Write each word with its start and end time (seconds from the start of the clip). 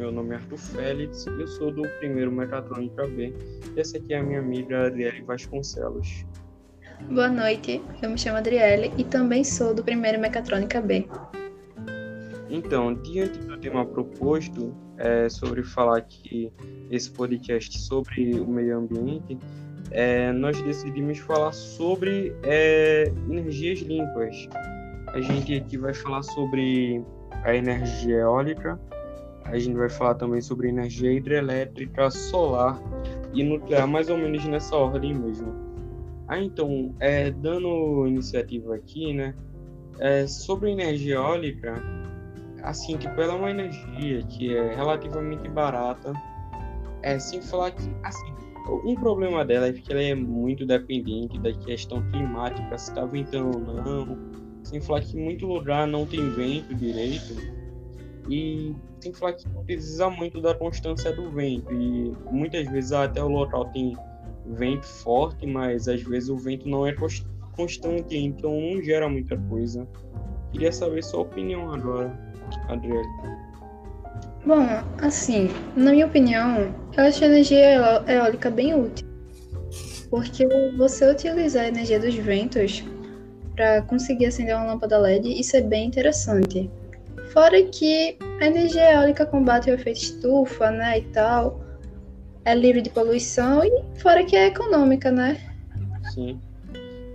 meu 0.00 0.10
nome 0.10 0.32
é 0.32 0.36
Arthur 0.36 0.56
Félix, 0.56 1.26
eu 1.26 1.46
sou 1.46 1.70
do 1.70 1.82
primeiro 1.98 2.32
Mecatrônica 2.32 3.06
B 3.06 3.34
e 3.76 3.80
essa 3.80 3.98
aqui 3.98 4.14
é 4.14 4.18
a 4.18 4.22
minha 4.22 4.38
amiga 4.38 4.86
Adriele 4.86 5.20
Vasconcelos. 5.24 6.24
Boa 7.10 7.28
noite, 7.28 7.82
eu 8.02 8.08
me 8.08 8.16
chamo 8.16 8.38
Adriele 8.38 8.94
e 8.96 9.04
também 9.04 9.44
sou 9.44 9.74
do 9.74 9.84
primeiro 9.84 10.18
Mecatrônica 10.18 10.80
B. 10.80 11.06
Então, 12.48 12.94
diante 12.94 13.40
do 13.40 13.58
tema 13.58 13.84
proposto, 13.84 14.74
é, 14.96 15.28
sobre 15.28 15.62
falar 15.62 15.98
aqui 15.98 16.50
esse 16.90 17.10
podcast 17.10 17.78
sobre 17.80 18.40
o 18.40 18.48
meio 18.48 18.78
ambiente, 18.78 19.36
é, 19.90 20.32
nós 20.32 20.58
decidimos 20.62 21.18
falar 21.18 21.52
sobre 21.52 22.34
é, 22.42 23.12
energias 23.28 23.80
limpas. 23.80 24.48
A 25.08 25.20
gente 25.20 25.54
aqui 25.56 25.76
vai 25.76 25.92
falar 25.92 26.22
sobre 26.22 27.04
a 27.44 27.54
energia 27.54 28.20
eólica, 28.20 28.80
a 29.50 29.58
gente 29.58 29.76
vai 29.76 29.88
falar 29.88 30.14
também 30.14 30.40
sobre 30.40 30.68
energia 30.68 31.12
hidrelétrica, 31.12 32.10
solar 32.10 32.80
e 33.32 33.42
nuclear, 33.42 33.86
mais 33.86 34.08
ou 34.08 34.16
menos 34.16 34.44
nessa 34.46 34.76
ordem 34.76 35.14
mesmo. 35.14 35.52
Ah, 36.28 36.38
então, 36.38 36.94
é, 37.00 37.30
dando 37.30 38.06
iniciativa 38.06 38.76
aqui, 38.76 39.12
né, 39.12 39.34
é, 39.98 40.26
sobre 40.26 40.70
energia 40.70 41.16
eólica, 41.16 41.82
assim, 42.62 42.96
tipo, 42.96 43.20
ela 43.20 43.34
é 43.34 43.36
uma 43.36 43.50
energia 43.50 44.22
que 44.22 44.56
é 44.56 44.74
relativamente 44.74 45.48
barata, 45.48 46.12
é, 47.02 47.18
sem 47.18 47.42
falar 47.42 47.72
que, 47.72 47.90
assim, 48.04 48.32
um 48.84 48.94
problema 48.94 49.44
dela 49.44 49.66
é 49.66 49.72
que 49.72 49.90
ela 49.90 50.02
é 50.02 50.14
muito 50.14 50.64
dependente 50.64 51.38
da 51.40 51.52
questão 51.52 52.02
climática, 52.10 52.78
se 52.78 52.90
está 52.90 53.04
ventando 53.04 53.58
ou 53.58 53.74
não, 53.74 54.18
sem 54.62 54.80
falar 54.80 55.00
que 55.00 55.16
muito 55.16 55.46
lugar 55.46 55.86
não 55.88 56.06
tem 56.06 56.30
vento 56.30 56.74
direito, 56.74 57.34
e 58.28 58.74
sem 59.00 59.12
falar 59.12 59.32
que 59.34 59.48
precisa 59.64 60.10
muito 60.10 60.40
da 60.40 60.54
constância 60.54 61.12
do 61.12 61.30
vento, 61.30 61.72
e 61.72 62.12
muitas 62.30 62.68
vezes 62.68 62.92
até 62.92 63.22
o 63.22 63.28
local 63.28 63.66
tem 63.66 63.96
vento 64.46 64.86
forte, 64.86 65.46
mas 65.46 65.88
às 65.88 66.02
vezes 66.02 66.28
o 66.28 66.36
vento 66.36 66.68
não 66.68 66.86
é 66.86 66.94
constante, 67.56 68.16
então 68.16 68.52
não 68.60 68.82
gera 68.82 69.08
muita 69.08 69.36
coisa. 69.36 69.86
Queria 70.52 70.72
saber 70.72 71.02
sua 71.04 71.20
opinião 71.20 71.72
agora, 71.72 72.18
Adriele. 72.68 73.06
Bom, 74.44 74.66
assim, 75.02 75.48
na 75.76 75.92
minha 75.92 76.06
opinião, 76.06 76.74
eu 76.96 77.04
acho 77.04 77.22
a 77.22 77.26
energia 77.26 78.02
eólica 78.08 78.50
bem 78.50 78.74
útil. 78.74 79.06
Porque 80.10 80.48
você 80.76 81.08
utilizar 81.08 81.64
a 81.64 81.68
energia 81.68 82.00
dos 82.00 82.14
ventos 82.14 82.82
para 83.54 83.82
conseguir 83.82 84.26
acender 84.26 84.56
uma 84.56 84.64
lâmpada 84.64 84.98
LED, 84.98 85.38
isso 85.38 85.56
é 85.56 85.60
bem 85.60 85.86
interessante. 85.86 86.68
Fora 87.32 87.62
que 87.62 88.16
a 88.40 88.46
energia 88.46 88.92
eólica 88.94 89.24
combate 89.24 89.70
o 89.70 89.74
efeito 89.74 90.00
estufa, 90.00 90.70
né, 90.70 90.98
e 90.98 91.02
tal, 91.12 91.60
é 92.44 92.54
livre 92.54 92.82
de 92.82 92.90
poluição 92.90 93.62
e 93.64 94.00
fora 94.00 94.24
que 94.24 94.34
é 94.34 94.48
econômica, 94.48 95.10
né? 95.12 95.40
Sim. 96.12 96.40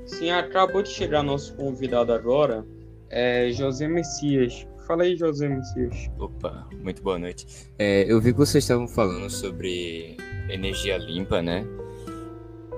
Sim, 0.05 0.29
acabou 0.29 0.83
de 0.83 0.89
chegar 0.89 1.23
nosso 1.23 1.53
convidado 1.55 2.13
agora, 2.13 2.65
é 3.09 3.51
José 3.51 3.87
Messias. 3.87 4.65
Fala 4.87 5.03
aí, 5.03 5.17
José 5.17 5.49
Messias. 5.49 6.09
Opa, 6.19 6.67
muito 6.81 7.01
boa 7.01 7.17
noite. 7.17 7.67
É, 7.77 8.05
eu 8.07 8.21
vi 8.21 8.31
que 8.31 8.37
vocês 8.37 8.63
estavam 8.63 8.87
falando 8.87 9.29
sobre 9.29 10.15
energia 10.47 10.97
limpa, 10.97 11.41
né? 11.41 11.65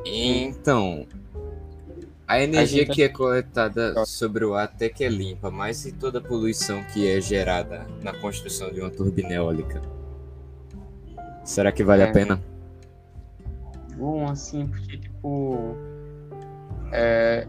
Então, 0.05 1.05
a 2.27 2.41
energia 2.41 2.83
a 2.83 2.85
que 2.85 3.01
é 3.01 3.07
coletada 3.07 4.05
sobre 4.05 4.43
o 4.43 4.53
ar 4.53 4.65
até 4.65 4.89
que 4.89 5.03
é 5.03 5.09
limpa, 5.09 5.49
mas 5.49 5.85
e 5.85 5.93
toda 5.93 6.19
a 6.19 6.21
poluição 6.21 6.83
que 6.83 7.07
é 7.07 7.21
gerada 7.21 7.87
na 8.03 8.13
construção 8.13 8.69
de 8.69 8.81
uma 8.81 8.89
turbina 8.89 9.33
eólica? 9.33 9.81
Será 11.45 11.71
que 11.71 11.83
vale 11.83 12.03
é. 12.03 12.09
a 12.09 12.11
pena? 12.11 12.43
Bom, 13.95 14.27
assim, 14.27 14.67
porque, 14.67 14.97
tipo, 14.97 15.75
é, 16.91 17.47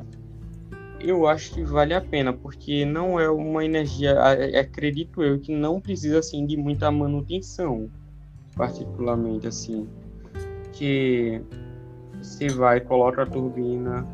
eu 1.01 1.27
acho 1.27 1.55
que 1.55 1.65
vale 1.65 1.93
a 1.93 2.01
pena, 2.01 2.33
porque 2.33 2.85
não 2.85 3.19
é 3.19 3.29
uma 3.29 3.65
energia, 3.65 4.17
acredito 4.61 5.23
eu, 5.23 5.41
que 5.41 5.55
não 5.55 5.81
precisa 5.81 6.21
assim 6.21 6.47
de 6.47 6.57
muita 6.57 6.91
manutenção, 6.91 7.91
particularmente 8.55 9.49
assim, 9.49 9.89
que 10.73 11.43
você 12.23 12.49
vai 12.49 12.81
coloca 12.81 13.23
a 13.23 13.27
turbina, 13.27 14.07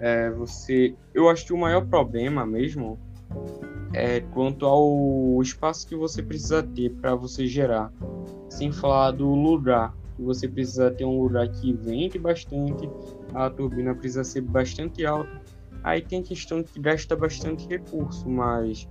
é, 0.00 0.30
você, 0.30 0.94
eu 1.14 1.28
acho 1.28 1.46
que 1.46 1.52
o 1.52 1.58
maior 1.58 1.86
problema 1.86 2.44
mesmo 2.44 2.98
é 3.92 4.20
quanto 4.20 4.66
ao 4.66 5.40
espaço 5.42 5.86
que 5.86 5.94
você 5.94 6.22
precisa 6.22 6.62
ter 6.62 6.90
para 6.96 7.14
você 7.14 7.46
gerar, 7.46 7.92
sem 8.48 8.72
falar 8.72 9.12
do 9.12 9.28
lugar 9.34 9.94
que 10.16 10.22
você 10.22 10.48
precisa 10.48 10.90
ter 10.90 11.04
um 11.04 11.22
lugar 11.22 11.48
que 11.48 11.72
vente 11.72 12.18
bastante, 12.18 12.88
a 13.34 13.48
turbina 13.48 13.94
precisa 13.94 14.24
ser 14.24 14.40
bastante 14.40 15.04
alta 15.04 15.40
Aí 15.82 16.02
tem 16.02 16.22
questão 16.22 16.62
que 16.62 16.78
gasta 16.78 17.16
bastante 17.16 17.66
recurso, 17.66 18.28
mas 18.28 18.88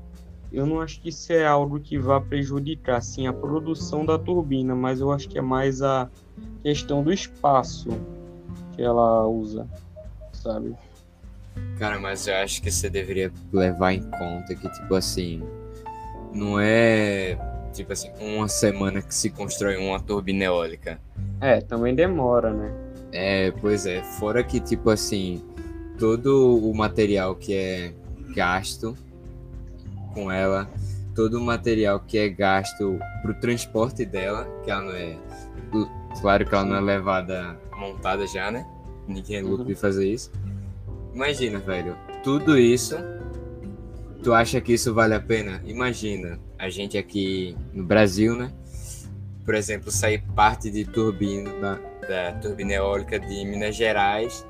eu 0.51 0.65
não 0.65 0.81
acho 0.81 0.99
que 0.99 1.09
isso 1.09 1.31
é 1.31 1.45
algo 1.45 1.79
que 1.79 1.99
vá 1.99 2.19
prejudicar 2.19 2.97
assim, 2.97 3.27
a 3.27 3.33
produção 3.33 4.05
da 4.05 4.17
turbina, 4.17 4.75
mas 4.75 4.99
eu 4.99 5.11
acho 5.11 5.29
que 5.29 5.37
é 5.37 5.41
mais 5.41 5.81
a 5.81 6.09
questão 6.63 7.03
do 7.03 7.13
espaço 7.13 7.89
que 8.75 8.81
ela 8.81 9.27
usa, 9.27 9.67
sabe? 10.33 10.75
Cara, 11.79 11.97
mas 11.97 12.27
eu 12.27 12.35
acho 12.35 12.61
que 12.61 12.69
você 12.69 12.89
deveria 12.89 13.31
levar 13.51 13.93
em 13.93 14.03
conta 14.03 14.53
que, 14.53 14.69
tipo 14.69 14.93
assim, 14.95 15.41
não 16.33 16.59
é 16.59 17.37
tipo 17.71 17.93
assim, 17.93 18.11
uma 18.19 18.47
semana 18.47 19.01
que 19.01 19.13
se 19.13 19.29
constrói 19.29 19.77
uma 19.77 19.99
turbina 19.99 20.43
eólica. 20.43 20.99
É, 21.39 21.61
também 21.61 21.95
demora, 21.95 22.51
né? 22.51 22.73
É, 23.11 23.51
pois 23.51 23.85
é. 23.85 24.03
Fora 24.03 24.43
que, 24.43 24.59
tipo 24.59 24.89
assim, 24.89 25.41
todo 25.97 26.57
o 26.57 26.73
material 26.75 27.35
que 27.35 27.53
é 27.53 27.93
gasto 28.35 28.95
com 30.13 30.31
ela, 30.31 30.69
todo 31.15 31.35
o 31.35 31.41
material 31.41 31.99
que 31.99 32.17
é 32.17 32.29
gasto 32.29 32.99
para 33.21 33.31
o 33.31 33.33
transporte 33.35 34.05
dela, 34.05 34.47
que 34.63 34.71
ela 34.71 34.81
não 34.81 34.91
é. 34.91 35.17
Claro 36.21 36.45
que 36.45 36.53
ela 36.53 36.65
não 36.65 36.75
é 36.75 36.81
levada 36.81 37.57
montada 37.77 38.25
já, 38.27 38.51
né? 38.51 38.65
Ninguém 39.07 39.37
é 39.37 39.41
louco 39.41 39.63
de 39.63 39.75
fazer 39.75 40.07
isso. 40.07 40.31
Imagina, 41.13 41.59
velho, 41.59 41.97
tudo 42.23 42.57
isso. 42.57 42.95
Tu 44.21 44.33
acha 44.33 44.59
que 44.59 44.73
isso 44.73 44.93
vale 44.93 45.13
a 45.13 45.19
pena? 45.19 45.61
Imagina, 45.65 46.39
a 46.57 46.69
gente 46.69 46.97
aqui 46.97 47.55
no 47.73 47.83
Brasil, 47.83 48.35
né? 48.35 48.51
Por 49.45 49.55
exemplo, 49.55 49.89
sair 49.89 50.21
parte 50.35 50.69
de 50.69 50.85
turbina 50.85 51.51
da, 51.53 51.79
da 52.07 52.33
turbina 52.33 52.73
eólica 52.73 53.19
de 53.19 53.45
Minas 53.45 53.75
Gerais 53.75 54.45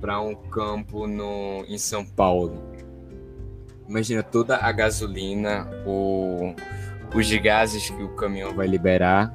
para 0.00 0.20
um 0.20 0.34
campo 0.34 1.06
no, 1.06 1.64
em 1.66 1.78
São 1.78 2.04
Paulo. 2.04 2.62
Imagina 3.88 4.22
toda 4.22 4.58
a 4.58 4.70
gasolina, 4.70 5.68
o, 5.86 6.54
os 7.14 7.32
gases 7.32 7.88
que 7.88 8.02
o 8.02 8.14
caminhão 8.14 8.54
vai 8.54 8.66
liberar. 8.66 9.34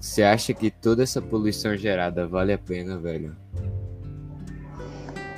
Você 0.00 0.22
acha 0.22 0.54
que 0.54 0.70
toda 0.70 1.02
essa 1.02 1.20
poluição 1.20 1.76
gerada 1.76 2.26
vale 2.26 2.52
a 2.52 2.58
pena, 2.58 2.96
velho? 2.98 3.36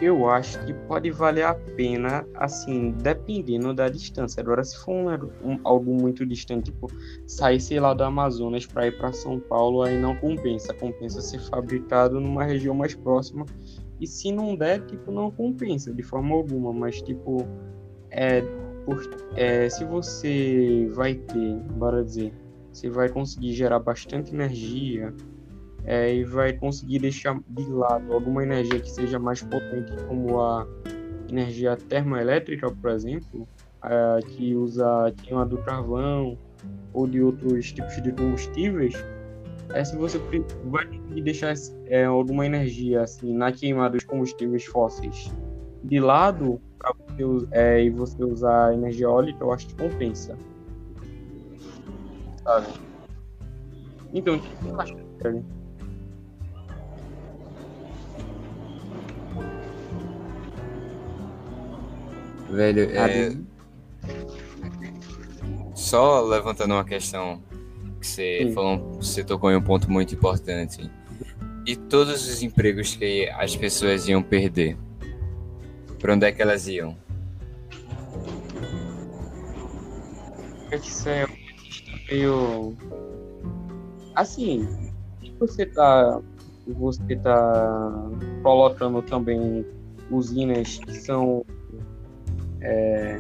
Eu 0.05 0.29
acho 0.29 0.63
que 0.67 0.75
pode 0.87 1.11
valer 1.11 1.45
a 1.45 1.55
pena, 1.55 2.27
assim, 2.35 2.91
dependendo 2.91 3.73
da 3.73 3.89
distância. 3.89 4.39
Agora, 4.43 4.63
se 4.63 4.77
for 4.77 4.93
um, 4.93 5.09
um, 5.43 5.59
algo 5.65 5.95
muito 5.95 6.27
distante, 6.27 6.71
tipo, 6.71 6.91
sair, 7.27 7.59
sei 7.59 7.81
lá, 7.81 7.95
do 7.95 8.05
Amazonas 8.05 8.67
para 8.67 8.87
ir 8.87 8.99
para 8.99 9.15
São 9.15 9.41
Paulo, 9.41 9.81
aí 9.81 9.99
não 9.99 10.15
compensa. 10.15 10.75
Compensa 10.75 11.23
ser 11.23 11.39
fabricado 11.49 12.21
numa 12.21 12.45
região 12.45 12.75
mais 12.75 12.95
próxima 12.95 13.47
e 13.99 14.07
se 14.07 14.31
não 14.31 14.55
der, 14.55 14.85
tipo, 14.85 15.11
não 15.11 15.31
compensa 15.31 15.91
de 15.91 16.03
forma 16.03 16.35
alguma. 16.35 16.71
Mas, 16.71 17.01
tipo, 17.01 17.39
é, 18.11 18.43
por, 18.85 19.09
é, 19.37 19.71
se 19.71 19.87
você 19.87 20.87
vai 20.93 21.15
ter, 21.15 21.57
bora 21.79 22.05
dizer, 22.05 22.31
você 22.71 22.91
vai 22.91 23.09
conseguir 23.09 23.55
gerar 23.55 23.79
bastante 23.79 24.35
energia 24.35 25.15
é, 25.85 26.15
e 26.15 26.25
vai 26.25 26.53
conseguir 26.53 27.01
deixar 27.01 27.39
de 27.47 27.65
lado 27.71 28.13
alguma 28.13 28.43
energia 28.43 28.81
que 28.81 28.91
seja 28.91 29.19
mais 29.19 29.43
potente, 29.43 29.93
como 30.09 30.41
a 30.41 30.67
energia 31.29 31.77
termoelétrica, 31.77 32.71
por 32.71 32.91
exemplo, 32.91 33.49
é, 33.85 34.21
que 34.23 34.55
usa 34.55 35.13
queima 35.23 35.45
do 35.45 35.59
carvão 35.59 36.39
ou 36.93 37.07
de 37.07 37.21
outros 37.21 37.73
tipos 37.73 38.01
de 38.03 38.13
combustíveis, 38.13 38.95
é 39.71 39.85
se 39.85 39.97
você 39.97 40.19
vai 40.65 40.87
deixar 41.23 41.55
é, 41.87 42.05
alguma 42.05 42.47
energia 42.47 43.03
assim 43.03 43.35
na 43.35 43.51
queimada 43.51 43.95
dos 43.95 44.05
combustíveis 44.05 44.65
fósseis 44.65 45.33
de 45.83 46.01
lado 46.01 46.61
para 46.79 46.93
você, 46.93 47.47
é, 47.53 47.85
e 47.85 47.91
você 47.91 48.23
usar 48.25 48.75
energia 48.75 49.07
eólica, 49.07 49.43
eu 49.43 49.53
acho 49.53 49.67
que 49.67 49.75
compensa. 49.75 50.37
Sabe? 52.43 52.67
Então, 54.13 54.37
o 54.37 54.41
que 54.41 54.55
você 54.57 54.71
acha, 54.81 54.97
Kelly? 55.21 55.45
Velho, 62.55 62.89
é... 62.97 63.37
só 65.75 66.21
levantando 66.21 66.75
uma 66.75 66.85
questão 66.85 67.43
que 68.01 68.07
você 68.07 68.53
falou, 68.55 68.93
você 68.95 69.25
tocou 69.25 69.51
em 69.51 69.57
um 69.57 69.63
ponto 69.63 69.91
muito 69.91 70.15
importante. 70.15 70.89
E 71.67 71.75
todos 71.75 72.29
os 72.29 72.43
empregos 72.43 72.95
que 72.95 73.29
as 73.31 73.57
pessoas 73.57 74.07
iam 74.07 74.23
perder, 74.23 74.77
para 75.99 76.15
onde 76.15 76.27
é 76.27 76.33
que 76.33 76.41
elas 76.41 76.69
iam? 76.69 76.97
Isso 80.73 81.09
é 81.09 81.27
meio 82.09 82.77
assim, 84.15 84.69
você 85.41 85.67
tá 85.67 86.21
você 86.67 87.17
tá 87.17 88.11
colocando 88.43 89.03
também 89.03 89.67
usinas 90.11 90.79
que 90.79 90.95
são 90.95 91.45
é, 92.65 93.19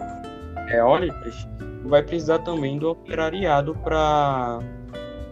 eólicas, 0.70 1.49
vai 1.85 2.02
precisar 2.02 2.41
também 2.41 2.79
do 2.79 2.91
operariado 2.91 3.75
para 3.76 4.61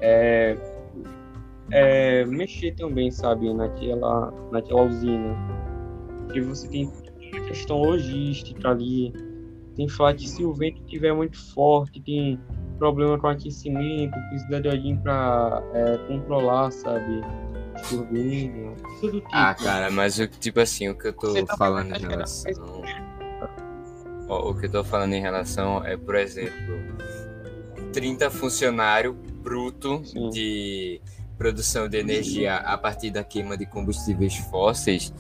é, 0.01 0.57
é, 1.71 2.25
mexer 2.27 2.73
também, 2.73 3.11
sabe, 3.11 3.53
naquela, 3.53 4.33
naquela 4.51 4.83
usina. 4.83 5.35
Que 6.33 6.41
você 6.41 6.69
tem 6.69 6.91
a 7.35 7.41
questão 7.41 7.79
logística 7.79 8.69
ali, 8.69 9.13
tem 9.77 9.89
falar 9.89 10.15
que 10.15 10.29
se 10.29 10.45
o 10.45 10.53
vento 10.53 10.81
estiver 10.83 11.15
muito 11.15 11.39
forte, 11.55 12.01
tem 12.01 12.39
problema 12.79 13.19
com 13.19 13.29
aquecimento, 13.29 14.13
precisa 14.29 14.61
de 14.61 14.69
alguém 14.69 14.97
para 14.97 15.63
é, 15.75 15.99
controlar, 16.09 16.71
sabe? 16.71 17.23
Turbina, 17.89 18.75
tudo 19.01 19.21
tipo. 19.21 19.31
Ah, 19.33 19.55
cara, 19.55 19.91
mas 19.91 20.19
o 20.19 20.27
tipo 20.27 20.61
assim, 20.61 20.89
o 20.89 20.95
que 20.97 21.09
eu 21.09 21.13
tô 21.13 21.45
tá 21.45 21.57
falando 21.57 21.95
em 21.95 22.01
relação. 22.01 22.53
O 24.41 24.55
que 24.55 24.67
eu 24.67 24.71
tô 24.71 24.85
falando 24.85 25.13
em 25.15 25.21
relação 25.21 25.85
é, 25.85 25.97
por 25.97 26.15
exemplo, 26.15 26.79
30 27.93 28.31
funcionário 28.31 29.13
bruto 29.13 30.03
Sim. 30.05 30.31
de 30.31 31.01
produção 31.37 31.89
de 31.89 31.99
energia 31.99 32.57
a 32.57 32.79
partir 32.79 33.11
da 33.11 33.25
queima 33.25 33.57
de 33.57 33.67
combustíveis 33.67 34.37
fósseis. 34.37 35.13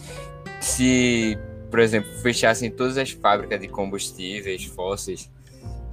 Se, 0.60 1.36
por 1.70 1.80
exemplo, 1.80 2.10
fechassem 2.20 2.70
todas 2.70 2.96
as 2.96 3.10
fábricas 3.10 3.60
de 3.60 3.68
combustíveis 3.68 4.64
fósseis 4.64 5.28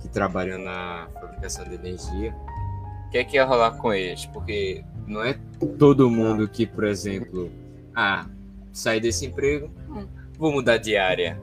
que 0.01 0.07
trabalham 0.07 0.59
na 0.59 1.07
fabricação 1.19 1.65
de 1.65 1.75
energia, 1.75 2.35
o 3.07 3.09
que 3.09 3.17
é 3.17 3.23
que 3.23 3.37
ia 3.37 3.45
rolar 3.45 3.71
com 3.71 3.91
eles? 3.91 4.27
Porque 4.27 4.83
não 5.07 5.23
é 5.23 5.35
todo 5.79 6.09
mundo 6.09 6.47
que, 6.47 6.67
por 6.67 6.83
exemplo, 6.83 7.51
ah, 7.95 8.27
sair 8.71 8.99
desse 8.99 9.25
emprego, 9.25 9.71
vou 10.37 10.51
mudar 10.51 10.77
de 10.77 10.95
área. 10.95 11.41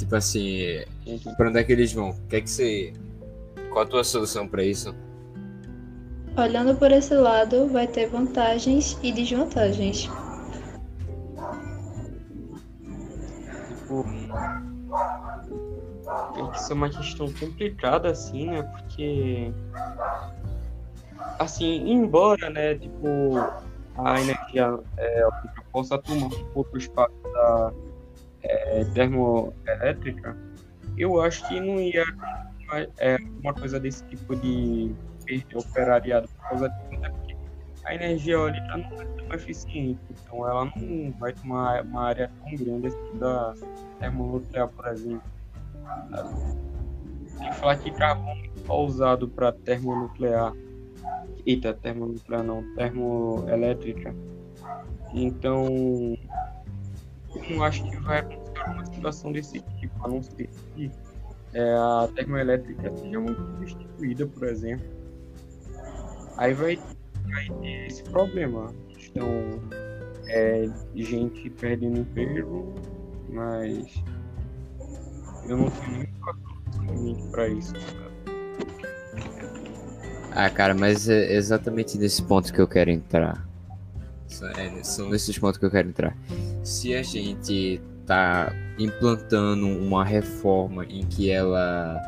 Tipo 0.00 0.16
assim, 0.16 0.82
para 1.36 1.50
onde 1.50 1.58
é 1.58 1.64
que 1.64 1.72
eles 1.72 1.92
vão? 1.92 2.10
O 2.10 2.26
que 2.26 2.36
é 2.36 2.40
que 2.40 2.48
você. 2.48 2.92
Qual 3.70 3.84
a 3.84 3.86
tua 3.86 4.02
solução 4.02 4.48
para 4.48 4.64
isso? 4.64 4.94
Olhando 6.38 6.74
por 6.74 6.90
esse 6.90 7.14
lado, 7.14 7.68
vai 7.68 7.86
ter 7.86 8.08
vantagens 8.08 8.98
e 9.02 9.12
desvantagens. 9.12 10.08
Tipo, 13.68 14.04
tem 16.34 16.50
que 16.50 16.62
ser 16.62 16.72
uma 16.72 16.88
questão 16.88 17.30
complicada 17.34 18.10
assim, 18.10 18.46
né? 18.46 18.62
Porque 18.62 19.52
assim, 21.38 21.90
embora, 21.90 22.48
né, 22.48 22.74
tipo, 22.76 23.36
a 23.98 24.18
energia 24.18 24.78
é, 24.96 25.28
possa 25.70 25.98
tomar 25.98 26.26
um 26.26 26.44
pouco 26.54 26.74
o 26.74 26.78
espaço 26.78 27.12
da 27.34 27.70
é, 28.42 28.84
termoelétrica, 28.94 30.36
eu 30.96 31.20
acho 31.20 31.46
que 31.48 31.60
não 31.60 31.80
ia 31.80 32.04
é, 32.98 33.16
uma 33.42 33.54
coisa 33.54 33.80
desse 33.80 34.04
tipo 34.04 34.36
de 34.36 34.94
operariado 35.54 36.28
por 36.28 36.48
causa 36.48 36.68
disso, 36.68 37.00
porque 37.00 37.36
a 37.84 37.94
energia 37.94 38.34
eólica 38.34 38.76
não 38.76 39.00
é 39.00 39.04
tão 39.04 39.34
eficiente, 39.34 40.00
então 40.10 40.48
ela 40.48 40.64
não 40.64 41.12
vai 41.12 41.32
tomar 41.32 41.84
uma 41.84 42.04
área 42.04 42.30
tão 42.42 42.54
grande 42.56 42.88
assim 42.88 43.18
da 43.18 43.54
termonuclear, 43.98 44.68
por 44.68 44.86
exemplo. 44.88 45.22
Tem 47.38 47.48
que 47.48 47.54
falar 47.56 47.76
que 47.76 47.90
carvão 47.92 48.36
é 48.68 48.72
usado 48.72 49.28
para 49.28 49.52
termonuclear. 49.52 50.52
Eita, 51.46 51.72
termonuclear 51.72 52.42
não, 52.42 52.62
termoelétrica. 52.74 54.14
Então, 55.14 56.16
não 57.50 57.62
acho 57.62 57.88
que 57.88 57.96
vai 57.98 58.20
acontecer 58.20 58.70
uma 58.70 58.84
situação 58.86 59.32
desse 59.32 59.60
tipo, 59.78 60.04
a 60.04 60.08
não 60.08 60.22
ser 60.22 60.48
que 60.74 60.90
é, 61.52 61.72
a 61.74 62.08
termoelétrica 62.14 62.96
seja 62.96 63.20
muito 63.20 63.40
substituída, 63.40 64.26
por 64.26 64.46
exemplo 64.48 65.00
Aí 66.40 66.54
vai, 66.54 66.78
vai 67.28 67.48
ter 67.60 67.86
esse 67.86 68.02
problema. 68.04 68.72
Então, 68.98 69.28
é, 70.26 70.70
gente 70.94 71.50
perdendo 71.50 71.98
emprego, 71.98 72.74
mas 73.28 74.02
eu 75.46 75.58
não 75.58 75.70
tenho 75.70 76.08
nenhum 76.80 77.30
para 77.30 77.46
isso. 77.46 77.74
Ah, 80.32 80.48
cara, 80.48 80.74
mas 80.74 81.10
é 81.10 81.34
exatamente 81.34 81.98
nesse 81.98 82.22
ponto 82.22 82.50
que 82.54 82.60
eu 82.60 82.66
quero 82.66 82.88
entrar. 82.88 83.46
É, 84.56 84.82
são 84.82 85.10
nesses 85.10 85.38
pontos 85.38 85.58
que 85.58 85.66
eu 85.66 85.70
quero 85.70 85.88
entrar. 85.88 86.16
Se 86.62 86.94
a 86.94 87.02
gente 87.02 87.80
tá 88.06 88.52
implantando 88.78 89.66
uma 89.66 90.04
reforma 90.04 90.84
em 90.84 91.06
que 91.06 91.30
ela 91.30 92.00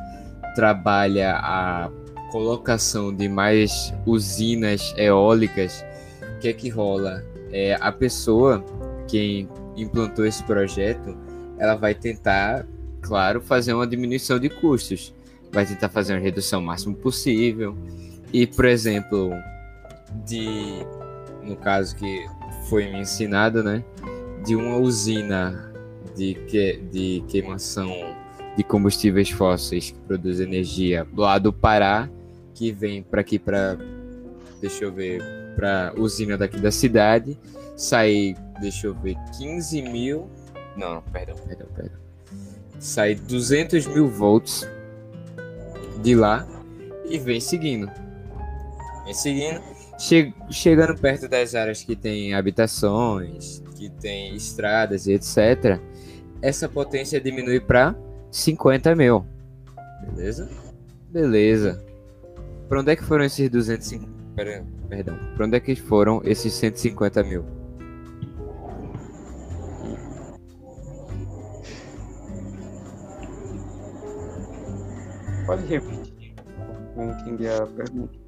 trabalha 0.54 1.36
a 1.36 1.90
colocação 2.30 3.14
de 3.14 3.28
mais 3.28 3.92
usinas 4.04 4.94
eólicas, 4.96 5.84
o 6.36 6.38
que 6.40 6.48
é 6.48 6.52
que 6.52 6.68
rola? 6.68 7.24
É, 7.50 7.76
a 7.80 7.90
pessoa, 7.92 8.64
quem 9.08 9.48
implantou 9.76 10.26
esse 10.26 10.42
projeto, 10.44 11.16
ela 11.58 11.74
vai 11.74 11.94
tentar, 11.94 12.66
claro, 13.00 13.40
fazer 13.40 13.72
uma 13.72 13.86
diminuição 13.86 14.38
de 14.38 14.48
custos. 14.48 15.14
Vai 15.50 15.66
tentar 15.66 15.88
fazer 15.88 16.14
uma 16.14 16.20
redução 16.20 16.60
o 16.60 16.64
máximo 16.64 16.94
possível. 16.94 17.76
E, 18.32 18.46
por 18.46 18.64
exemplo, 18.64 19.30
de 20.24 20.84
no 21.42 21.56
caso 21.56 21.96
que 21.96 22.26
foi 22.68 22.90
me 22.90 23.00
ensinado, 23.00 23.62
né, 23.62 23.82
de 24.44 24.56
uma 24.56 24.76
usina 24.76 25.72
de, 26.16 26.34
que, 26.34 26.78
de 26.90 27.24
queimação 27.28 27.90
de 28.56 28.62
combustíveis 28.62 29.30
fósseis 29.30 29.90
que 29.90 29.98
produz 30.00 30.40
energia 30.40 31.06
lá 31.16 31.38
do 31.38 31.52
Pará 31.52 32.08
que 32.54 32.70
vem 32.70 33.02
para 33.02 33.20
aqui 33.20 33.38
para 33.38 33.78
deixa 34.60 34.84
eu 34.84 34.92
ver 34.92 35.22
para 35.56 35.92
usina 35.96 36.36
daqui 36.36 36.58
da 36.58 36.70
cidade 36.70 37.38
sai 37.76 38.34
deixa 38.60 38.88
eu 38.88 38.94
ver 38.94 39.16
15 39.38 39.82
mil 39.82 40.28
não 40.76 41.02
perdão 41.02 41.36
perdão 41.36 41.66
perdão. 41.74 42.02
Sai 42.78 43.14
200 43.14 43.86
mil 43.86 44.08
volts 44.08 44.68
de 46.02 46.16
lá 46.16 46.46
e 47.08 47.16
vem 47.16 47.40
seguindo. 47.40 47.88
Vem 49.04 49.14
seguindo 49.14 49.60
che 50.08 50.32
chegando 50.50 50.94
perto 51.00 51.28
das 51.28 51.54
áreas 51.54 51.84
que 51.84 51.94
tem 51.94 52.34
habitações 52.34 53.62
que 53.76 53.88
tem 53.88 54.34
estradas 54.34 55.06
e 55.06 55.12
etc 55.12 55.80
essa 56.40 56.68
potência 56.68 57.20
diminui 57.20 57.60
para 57.60 57.94
50 58.30 58.94
mil 58.96 59.24
beleza 60.14 60.48
beleza 61.10 61.92
Pra 62.72 62.80
onde 62.80 62.90
é 62.90 62.96
que 62.96 63.04
foram 63.04 63.22
esses 63.26 63.50
250. 63.50 64.10
Pera, 64.34 64.64
perdão. 64.88 65.18
Pra 65.36 65.44
onde 65.44 65.56
é 65.58 65.60
que 65.60 65.76
foram 65.76 66.22
esses 66.24 66.54
150 66.54 67.22
mil? 67.22 67.44
Pode 75.44 75.66
repetir. 75.66 76.34
Não 76.96 77.10
entendi 77.10 77.46
a 77.46 77.66
pergunta. 77.66 78.21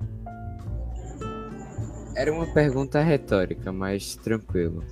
Era 2.14 2.32
uma 2.32 2.46
pergunta 2.52 3.00
retórica, 3.02 3.72
mas 3.72 4.16
tranquilo. 4.16 4.84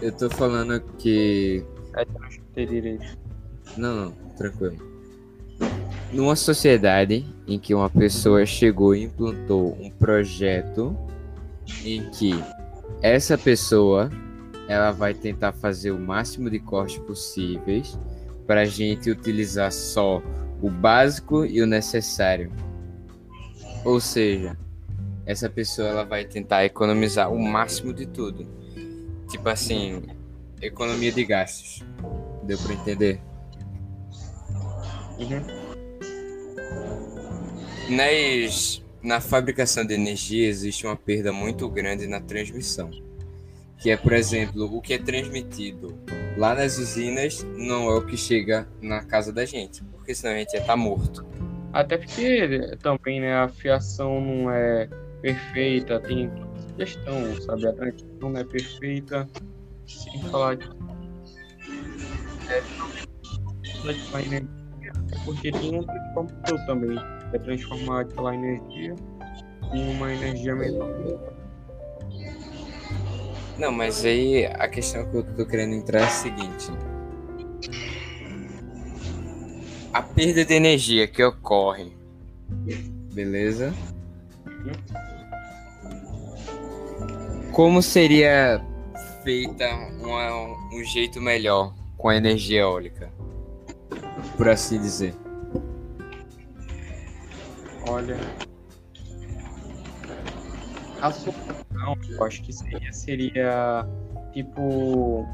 Eu 0.00 0.12
tô 0.12 0.30
falando 0.30 0.80
que. 0.98 1.64
Não, 3.76 3.96
não, 3.96 4.12
tranquilo 4.36 4.94
numa 6.14 6.36
sociedade 6.36 7.26
em 7.46 7.58
que 7.58 7.74
uma 7.74 7.90
pessoa 7.90 8.46
chegou 8.46 8.94
e 8.94 9.02
implantou 9.02 9.76
um 9.80 9.90
projeto 9.90 10.96
em 11.84 12.08
que 12.10 12.32
essa 13.02 13.36
pessoa 13.36 14.10
ela 14.68 14.92
vai 14.92 15.12
tentar 15.12 15.52
fazer 15.52 15.90
o 15.90 15.98
máximo 15.98 16.48
de 16.48 16.60
cortes 16.60 16.98
possíveis 16.98 17.98
para 18.46 18.60
a 18.60 18.64
gente 18.64 19.10
utilizar 19.10 19.72
só 19.72 20.22
o 20.62 20.70
básico 20.70 21.44
e 21.44 21.60
o 21.60 21.66
necessário. 21.66 22.50
Ou 23.84 24.00
seja, 24.00 24.56
essa 25.26 25.48
pessoa 25.48 25.88
ela 25.88 26.04
vai 26.04 26.24
tentar 26.24 26.64
economizar 26.64 27.32
o 27.32 27.38
máximo 27.38 27.92
de 27.92 28.06
tudo. 28.06 28.46
Tipo 29.30 29.48
assim, 29.48 30.02
economia 30.60 31.12
de 31.12 31.24
gastos. 31.24 31.82
Deu 32.44 32.58
para 32.58 32.74
entender? 32.74 33.20
Uhum 35.18 35.64
nas 37.88 38.82
na 39.02 39.20
fabricação 39.20 39.84
de 39.84 39.92
energia 39.92 40.48
existe 40.48 40.86
uma 40.86 40.96
perda 40.96 41.32
muito 41.32 41.68
grande 41.68 42.06
na 42.06 42.20
transmissão. 42.20 42.90
Que 43.78 43.90
é, 43.90 43.96
por 43.98 44.14
exemplo, 44.14 44.64
o 44.74 44.80
que 44.80 44.94
é 44.94 44.98
transmitido 44.98 45.98
lá 46.38 46.54
nas 46.54 46.78
usinas 46.78 47.42
não 47.54 47.90
é 47.90 47.98
o 47.98 48.06
que 48.06 48.16
chega 48.16 48.66
na 48.80 49.04
casa 49.04 49.30
da 49.30 49.44
gente, 49.44 49.84
porque 49.84 50.14
senão 50.14 50.34
a 50.34 50.38
gente 50.38 50.54
ia 50.54 50.60
estar 50.60 50.72
tá 50.72 50.76
morto. 50.76 51.26
Até 51.70 51.98
porque 51.98 52.76
também 52.82 53.20
né, 53.20 53.34
a 53.34 53.48
fiação 53.48 54.22
não 54.22 54.50
é 54.50 54.88
perfeita, 55.24 55.98
tem 56.00 56.30
questão, 56.76 57.40
sabe? 57.40 57.66
A 57.66 57.72
transmissão 57.72 58.30
não 58.30 58.40
é 58.40 58.44
perfeita, 58.44 59.26
sem 59.86 60.22
falar 60.24 60.58
que 60.58 60.68
é, 62.50 62.62
porque 65.24 65.50
tem 65.50 65.78
um 65.78 65.82
transformador 65.82 66.66
também, 66.66 66.98
é 67.32 67.38
transformar 67.38 68.00
aquela 68.02 68.34
energia 68.34 68.94
em 69.72 69.96
uma 69.96 70.12
energia 70.12 70.54
menor. 70.54 70.90
Não, 73.58 73.72
mas 73.72 74.04
aí 74.04 74.44
a 74.44 74.68
questão 74.68 75.10
que 75.10 75.16
eu 75.16 75.22
tô 75.22 75.46
querendo 75.46 75.74
entrar 75.74 76.00
é 76.00 76.04
a 76.04 76.08
seguinte. 76.08 76.70
A 79.90 80.02
perda 80.02 80.44
de 80.44 80.52
energia 80.52 81.08
que 81.08 81.22
ocorre, 81.22 81.96
beleza? 83.14 83.72
Como 87.54 87.80
seria 87.80 88.60
feita 89.22 89.64
um 90.72 90.82
jeito 90.82 91.20
melhor 91.20 91.72
com 91.96 92.08
a 92.08 92.16
energia 92.16 92.62
eólica? 92.62 93.12
Por 94.36 94.48
assim 94.48 94.80
dizer. 94.80 95.14
Olha, 97.88 98.16
a 101.00 101.12
solução, 101.12 101.96
eu 102.08 102.24
acho 102.24 102.42
que 102.42 102.52
seria, 102.52 102.92
seria 102.92 103.86
tipo 104.32 105.24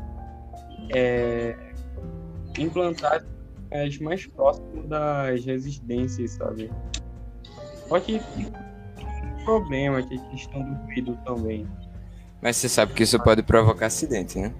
é, 0.94 1.56
implantar 2.58 3.24
as 3.72 3.96
mais 3.96 4.26
próximas 4.26 4.86
das 4.88 5.46
residências, 5.46 6.32
sabe? 6.32 6.70
Só 7.88 7.98
que 7.98 8.20
tem 8.20 8.46
um 8.46 9.44
problema 9.46 10.02
que 10.02 10.16
é 10.16 10.18
a 10.18 10.24
questão 10.28 10.62
do 10.62 10.74
ruído 10.84 11.18
também. 11.24 11.66
Mas 12.42 12.56
você 12.56 12.68
sabe 12.68 12.94
que 12.94 13.02
isso 13.02 13.22
pode 13.22 13.42
provocar 13.42 13.86
acidente, 13.86 14.38
né? 14.38 14.52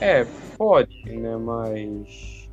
É, 0.00 0.24
pode, 0.56 1.04
né? 1.04 1.36
Mas. 1.36 2.50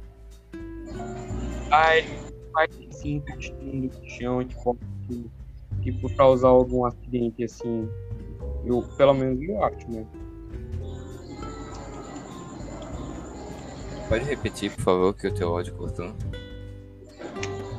Ai, 1.71 2.05
faz 2.53 2.69
sim 2.91 3.19
questão 3.21 3.57
do 3.57 4.09
chão, 4.09 4.45
tipo, 4.45 4.77
tipo, 5.81 6.15
causar 6.15 6.47
algum 6.49 6.85
acidente 6.85 7.43
assim. 7.43 7.89
Eu, 8.65 8.81
pelo 8.97 9.13
menos 9.13 9.41
eu 9.41 9.63
acho, 9.63 9.91
né? 9.91 10.05
Pode 14.07 14.23
repetir, 14.25 14.71
por 14.71 14.83
favor, 14.83 15.13
que 15.13 15.27
o 15.27 15.33
teu 15.33 15.49
áudio 15.49 15.73
cortou. 15.75 16.13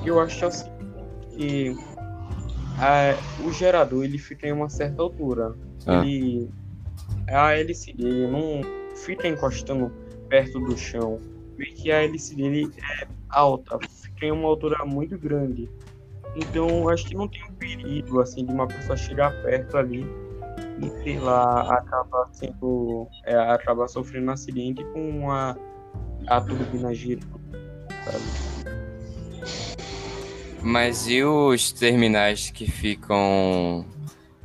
Eu 0.05 0.21
acho 0.21 0.47
assim 0.47 0.71
que 1.31 1.77
a, 2.79 3.17
o 3.45 3.53
gerador 3.53 4.05
ele 4.05 4.19
fica 4.19 4.47
em 4.47 4.53
uma 4.53 4.69
certa 4.69 5.03
altura. 5.03 5.55
Ah. 5.87 6.05
Ele 6.05 6.51
a 7.29 7.53
hélice 7.53 7.93
dele 7.93 8.29
não 8.29 8.61
fica 8.95 9.27
encostando 9.27 9.91
perto 10.29 10.61
do 10.61 10.77
chão, 10.77 11.21
porque 11.57 11.91
a 11.91 12.03
hélice 12.05 12.37
dele 12.37 12.71
é 12.79 13.07
alta, 13.29 13.79
fica 13.81 14.27
em 14.27 14.33
uma 14.33 14.49
altura 14.49 14.85
muito 14.85 15.19
grande. 15.19 15.69
Então 16.37 16.89
acho 16.89 17.07
que 17.07 17.15
não 17.15 17.29
tem 17.29 17.43
um 17.45 17.53
perigo 17.55 18.21
assim 18.21 18.45
de 18.45 18.53
uma 18.53 18.67
pessoa 18.67 18.97
chegar 18.97 19.31
perto 19.43 19.77
ali 19.77 20.07
e 20.81 21.03
sei 21.03 21.19
lá 21.19 21.79
acaba 21.79 22.29
sendo 22.33 23.09
é, 23.25 23.35
acaba 23.35 23.89
sofrendo 23.89 24.29
um 24.29 24.33
acidente 24.33 24.85
com 24.93 25.31
a 25.31 25.57
a 26.29 26.41
turbina 26.41 26.93
girando, 26.93 27.41
sabe? 28.05 28.46
Mas 30.67 31.07
e 31.07 31.23
os 31.23 31.71
terminais 31.71 32.51
que 32.51 32.69
ficam 32.69 33.87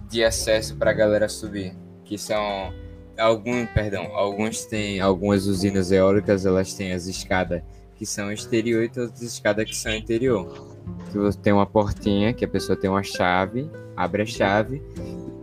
de 0.07 0.23
acesso 0.23 0.75
para 0.75 0.91
a 0.91 0.93
galera 0.93 1.27
subir? 1.27 1.73
Que 2.05 2.15
são 2.15 2.71
algum, 3.17 3.65
perdão, 3.65 4.15
alguns 4.15 4.63
têm 4.65 5.01
algumas 5.01 5.47
usinas 5.47 5.91
eólicas, 5.91 6.45
elas 6.45 6.75
têm 6.75 6.91
as 6.91 7.07
escadas 7.07 7.63
que 7.95 8.05
são 8.05 8.31
exterior 8.31 8.83
e 8.83 8.89
todas 8.89 9.13
as 9.13 9.21
escadas 9.23 9.65
que 9.65 9.75
são 9.75 9.91
interior. 9.95 10.77
Que 11.11 11.17
você 11.17 11.39
tem 11.39 11.53
uma 11.53 11.65
portinha 11.65 12.35
que 12.35 12.45
a 12.45 12.47
pessoa 12.47 12.79
tem 12.79 12.87
uma 12.87 13.01
chave, 13.01 13.67
abre 13.97 14.21
a 14.21 14.25
chave 14.27 14.79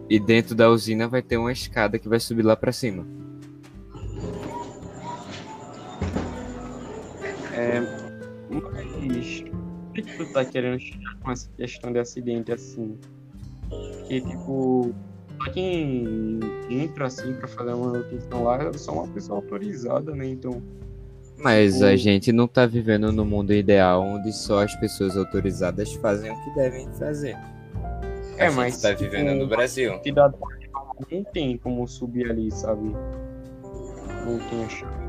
e 0.09 0.21
dentro 0.21 0.55
da 0.55 0.71
usina 0.71 1.09
vai 1.09 1.23
ter 1.23 1.39
uma 1.39 1.51
escada 1.51 1.99
que 1.99 2.09
vai 2.09 2.21
subir 2.21 2.45
lá 2.45 2.55
para 2.55 2.71
cima. 2.71 3.05
É, 7.53 7.98
tu 10.19 10.33
tá 10.33 10.45
querendo 10.45 10.79
chegar 10.79 11.17
com 11.21 11.31
essa 11.31 11.49
questão 11.57 11.93
de 11.93 11.99
acidente 11.99 12.53
assim? 12.53 12.99
Que 14.07 14.21
tipo, 14.21 14.95
só 15.39 15.51
quem 15.53 16.41
entra 16.69 17.07
assim 17.07 17.35
pra 17.35 17.49
fazer 17.49 17.73
uma 17.73 17.93
manutenção 17.93 18.45
lá 18.45 18.63
é 18.63 18.73
só 18.75 18.93
uma 18.93 19.09
pessoa 19.09 19.39
autorizada, 19.39 20.15
né? 20.15 20.27
Então. 20.27 20.63
Mas 21.39 21.75
tipo... 21.75 21.87
a 21.87 21.97
gente 21.97 22.33
não 22.33 22.49
tá 22.49 22.67
vivendo 22.67 23.13
no 23.13 23.25
mundo 23.25 23.53
ideal 23.53 24.03
onde 24.03 24.33
só 24.33 24.63
as 24.63 24.75
pessoas 24.77 25.17
autorizadas 25.17 25.93
fazem 25.95 26.31
o 26.31 26.45
que 26.45 26.55
devem 26.55 26.89
fazer. 26.95 27.35
A 27.35 28.45
é, 28.45 28.51
mas 28.51 28.81
tá 28.81 28.93
vivendo 28.93 29.35
no 29.35 29.47
Brasil. 29.47 30.01
Cidadão 30.03 30.39
não 31.11 31.25
tem 31.25 31.57
como 31.59 31.87
subir 31.87 32.31
ali, 32.31 32.51
sabe? 32.51 32.95
Não 34.25 34.39
tem 34.51 34.65
a 34.65 34.69
chave. 34.69 35.08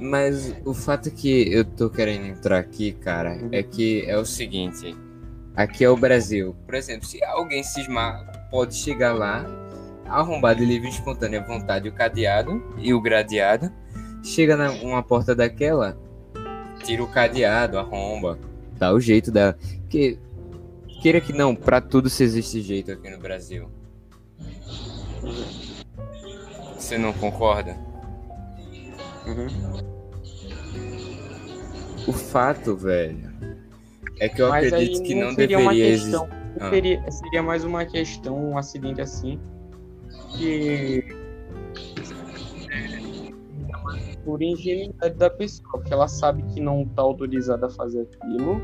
Mas 0.00 0.54
o 0.64 0.72
fato 0.72 1.10
que 1.10 1.52
eu 1.52 1.64
tô 1.64 1.90
querendo 1.90 2.26
entrar 2.26 2.58
aqui, 2.58 2.92
cara, 2.92 3.32
uhum. 3.32 3.48
é 3.52 3.62
que 3.62 4.04
é 4.06 4.16
o 4.16 4.24
seguinte. 4.24 4.94
Aqui 5.56 5.84
é 5.84 5.90
o 5.90 5.96
Brasil. 5.96 6.54
Por 6.66 6.74
exemplo, 6.74 7.06
se 7.06 7.22
alguém 7.24 7.62
cismar, 7.62 8.48
pode 8.50 8.76
chegar 8.76 9.12
lá, 9.12 9.44
arrombar 10.06 10.54
de 10.54 10.64
livre 10.64 10.88
espontânea 10.88 11.42
vontade 11.42 11.88
o 11.88 11.92
cadeado 11.92 12.62
e 12.78 12.94
o 12.94 13.00
gradeado. 13.00 13.72
Chega 14.22 14.56
numa 14.56 15.02
porta 15.02 15.34
daquela, 15.34 15.98
tira 16.84 17.02
o 17.02 17.08
cadeado, 17.08 17.78
arromba. 17.78 18.38
Dá 18.78 18.92
o 18.92 19.00
jeito 19.00 19.32
dela. 19.32 19.58
Que, 19.88 20.18
queira 21.02 21.20
que 21.20 21.32
não, 21.32 21.54
pra 21.54 21.80
tudo 21.80 22.08
se 22.08 22.22
existe 22.22 22.60
jeito 22.60 22.92
aqui 22.92 23.10
no 23.10 23.18
Brasil. 23.18 23.68
Você 26.76 26.96
não 26.96 27.12
concorda? 27.12 27.87
Uhum. 29.28 29.46
O 32.06 32.12
fato, 32.12 32.74
velho, 32.74 33.30
é 34.18 34.28
que 34.28 34.40
eu 34.40 34.48
Mas 34.48 34.72
acredito 34.72 35.02
que 35.02 35.14
não, 35.14 35.34
deveria 35.34 35.86
existir. 35.88 36.16
Ah. 36.60 36.70
Seria, 36.70 37.10
seria 37.10 37.42
mais 37.42 37.64
uma 37.64 37.84
questão, 37.84 38.50
um 38.50 38.58
acidente 38.58 39.00
assim, 39.00 39.38
que 40.36 41.04
por 44.24 44.42
ingenuidade 44.42 45.14
da 45.14 45.30
pessoa, 45.30 45.70
porque 45.72 45.92
ela 45.92 46.08
sabe 46.08 46.42
que 46.52 46.60
não 46.60 46.82
está 46.82 47.02
autorizada 47.02 47.66
a 47.66 47.70
fazer 47.70 48.02
aquilo, 48.02 48.60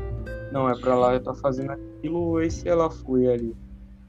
não 0.51 0.69
é 0.69 0.79
para 0.79 0.91
ela 0.91 1.15
estar 1.15 1.33
tá 1.33 1.39
fazendo 1.39 1.71
aquilo, 1.71 2.41
e 2.41 2.51
se 2.51 2.67
ela 2.69 2.89
foi 2.89 3.27
ali 3.27 3.55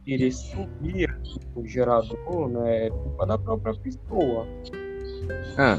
querer 0.04 0.32
subir 0.32 1.18
o 1.54 1.66
gerador, 1.66 2.48
né, 2.48 2.86
é 2.86 2.90
culpa 2.90 3.26
da 3.26 3.38
própria 3.38 3.74
pessoa. 3.74 4.46
Ah. 5.56 5.78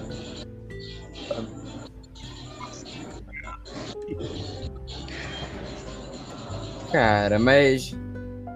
Cara, 6.91 7.38
mas 7.38 7.94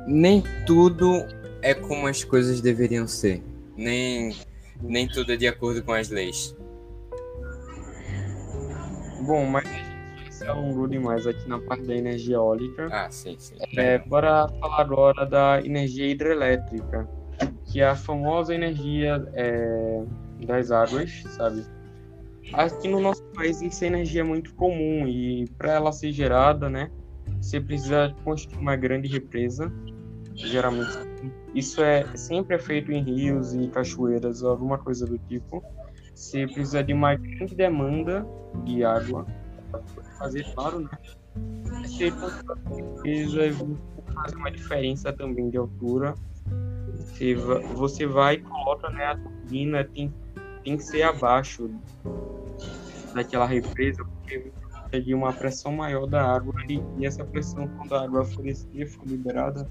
nem 0.07 0.41
tudo 0.65 1.25
é 1.61 1.73
como 1.73 2.07
as 2.07 2.23
coisas 2.23 2.61
deveriam 2.61 3.07
ser. 3.07 3.43
Nem, 3.75 4.35
nem 4.81 5.07
tudo 5.07 5.33
é 5.33 5.37
de 5.37 5.47
acordo 5.47 5.83
com 5.83 5.91
as 5.91 6.09
leis. 6.09 6.55
Bom, 9.21 9.45
mas 9.45 9.65
a 9.65 10.17
gente 10.17 10.33
se 10.33 10.47
alongou 10.47 10.87
demais 10.87 11.27
aqui 11.27 11.47
na 11.47 11.59
parte 11.59 11.83
da 11.83 11.95
energia 11.95 12.35
eólica. 12.35 12.87
Ah, 12.91 13.11
sim, 13.11 13.35
sim. 13.37 13.55
É, 13.75 13.99
bora 13.99 14.47
falar 14.59 14.81
agora 14.81 15.25
da 15.25 15.61
energia 15.63 16.07
hidrelétrica, 16.07 17.07
que 17.65 17.81
é 17.81 17.85
a 17.85 17.95
famosa 17.95 18.55
energia 18.55 19.23
é, 19.33 20.03
das 20.45 20.71
águas, 20.71 21.23
sabe? 21.35 21.65
Aqui 22.53 22.87
no 22.87 22.99
nosso 22.99 23.23
país 23.35 23.61
isso 23.61 23.83
é 23.83 23.87
energia 23.87 24.25
muito 24.25 24.53
comum 24.55 25.07
e 25.07 25.47
para 25.57 25.73
ela 25.73 25.91
ser 25.91 26.11
gerada, 26.11 26.69
né, 26.69 26.89
você 27.41 27.59
precisa 27.59 28.15
construir 28.23 28.59
uma 28.59 28.75
grande 28.75 29.07
represa. 29.07 29.71
Geralmente 30.35 30.91
isso 31.53 31.81
é 31.81 32.05
sempre 32.15 32.55
é 32.55 32.59
feito 32.59 32.91
em 32.91 33.03
rios 33.03 33.53
e 33.53 33.67
cachoeiras, 33.67 34.43
alguma 34.43 34.77
coisa 34.77 35.05
do 35.05 35.17
tipo. 35.17 35.63
Você 36.13 36.45
precisa 36.47 36.83
de 36.83 36.93
uma 36.93 37.15
grande 37.15 37.55
demanda 37.55 38.25
de 38.63 38.83
água 38.83 39.25
para 39.69 39.81
fazer, 40.17 40.45
claro, 40.53 40.79
né? 40.79 40.89
ter 41.97 42.13
peso, 43.01 43.41
aí 43.41 43.51
faz 44.13 44.33
uma 44.33 44.51
diferença 44.51 45.11
também 45.11 45.49
de 45.49 45.57
altura. 45.57 46.15
Você 46.95 47.35
vai, 47.35 47.63
você 47.63 48.05
vai 48.05 48.33
e 48.35 48.41
coloca, 48.41 48.89
né, 48.89 49.05
a 49.05 49.17
turbina 49.17 49.83
tem, 49.83 50.13
tem 50.63 50.77
que 50.77 50.83
ser 50.83 51.03
abaixo 51.03 51.69
daquela 53.13 53.45
represa, 53.45 54.03
porque 54.03 54.51
de 54.99 55.13
uma 55.13 55.31
pressão 55.31 55.71
maior 55.71 56.05
da 56.05 56.23
água 56.23 56.53
e, 56.67 56.81
e 56.97 57.05
essa 57.05 57.23
pressão 57.23 57.67
quando 57.77 57.95
a 57.95 58.03
água 58.03 58.25
for, 58.25 58.43
for 58.43 59.07
liberada 59.07 59.67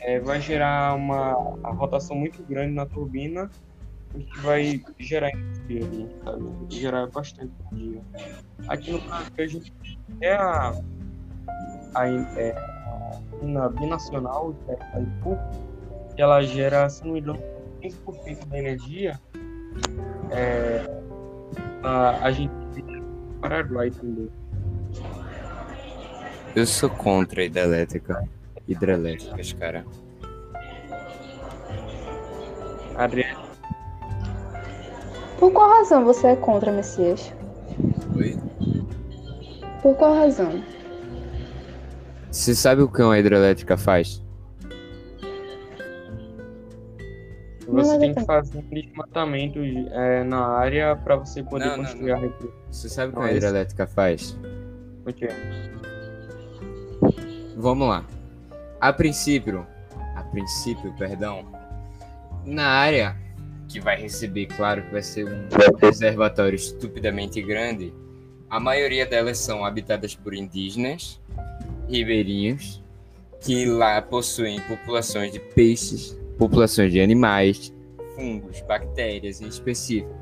é, 0.00 0.20
vai 0.20 0.40
gerar 0.40 0.94
uma 0.94 1.32
rotação 1.72 2.16
muito 2.16 2.42
grande 2.44 2.72
na 2.74 2.86
turbina 2.86 3.50
o 4.14 4.18
que 4.18 4.40
vai 4.40 4.82
gerar 4.98 5.30
energia 5.30 5.84
ali, 5.84 6.08
sabe? 6.24 6.44
Gerar 6.70 7.06
bastante 7.08 7.52
energia. 7.70 8.02
Aqui 8.68 8.92
no 8.92 9.00
caso 9.02 9.30
a 9.38 9.46
gente 9.46 9.72
é 10.22 10.32
a, 10.32 10.74
a, 11.94 12.08
é, 12.08 12.54
a 13.58 13.68
binacional, 13.68 14.54
que 14.64 14.70
é 14.70 14.78
a 14.94 15.00
IPU, 15.00 15.36
que 16.14 16.22
ela 16.22 16.40
gera, 16.42 16.88
se 16.88 17.04
não 17.04 17.12
me 17.12 17.20
engano, 17.20 17.38
15% 17.82 18.46
da 18.46 18.58
energia. 18.58 19.20
É, 20.30 20.82
a, 21.82 22.24
a 22.24 22.32
gente 22.32 22.52
Paraguai 23.40 23.90
também. 23.90 24.30
Eu 26.56 26.66
sou 26.66 26.88
contra 26.88 27.42
a 27.42 27.44
hidrelétrica. 27.44 28.26
Hidrelétricas, 28.66 29.52
cara. 29.52 29.84
Adriano. 32.96 33.44
Por 35.38 35.52
qual 35.52 35.68
razão 35.70 36.04
você 36.04 36.28
é 36.28 36.36
contra, 36.36 36.72
Messias? 36.72 37.30
Oi? 38.16 38.38
Por 39.82 39.94
qual 39.96 40.14
razão? 40.14 40.62
Você 42.30 42.54
sabe 42.54 42.80
o 42.82 42.88
que 42.88 43.02
uma 43.02 43.18
hidrelétrica 43.18 43.76
faz? 43.76 44.22
Você 47.68 47.98
tem 47.98 48.14
que 48.14 48.24
fazer 48.24 48.58
um 48.58 48.70
desmatamento 48.70 49.58
é, 49.58 50.24
na 50.24 50.46
área 50.46 50.96
para 50.96 51.16
você 51.16 51.42
poder 51.42 51.66
Não, 51.66 51.76
não, 51.78 51.84
construir 51.84 52.08
não. 52.12 52.16
a 52.16 52.20
represa. 52.20 52.52
Você 52.70 52.88
sabe 52.88 53.10
o 53.10 53.12
que 53.12 53.18
uma 53.18 53.28
esse- 53.28 53.36
hidrelétrica 53.38 53.86
faz? 53.86 54.38
O 55.06 55.12
quê? 55.12 55.28
Vamos 57.58 57.88
lá. 57.88 58.04
A 58.78 58.92
princípio, 58.92 59.66
a 60.14 60.22
princípio, 60.24 60.92
perdão, 60.98 61.42
na 62.44 62.66
área 62.66 63.16
que 63.66 63.80
vai 63.80 63.98
receber, 63.98 64.44
claro 64.44 64.82
que 64.82 64.92
vai 64.92 65.02
ser 65.02 65.24
um 65.24 65.48
reservatório 65.80 66.54
estupidamente 66.54 67.40
grande, 67.40 67.94
a 68.50 68.60
maioria 68.60 69.06
delas 69.06 69.38
são 69.38 69.64
habitadas 69.64 70.14
por 70.14 70.34
indígenas, 70.34 71.18
ribeirinhos, 71.88 72.82
que 73.40 73.64
lá 73.64 74.02
possuem 74.02 74.60
populações 74.60 75.32
de 75.32 75.40
peixes, 75.40 76.14
populações 76.38 76.92
de 76.92 77.00
animais, 77.00 77.72
fungos, 78.14 78.60
bactérias 78.68 79.40
em 79.40 79.48
específico. 79.48 80.14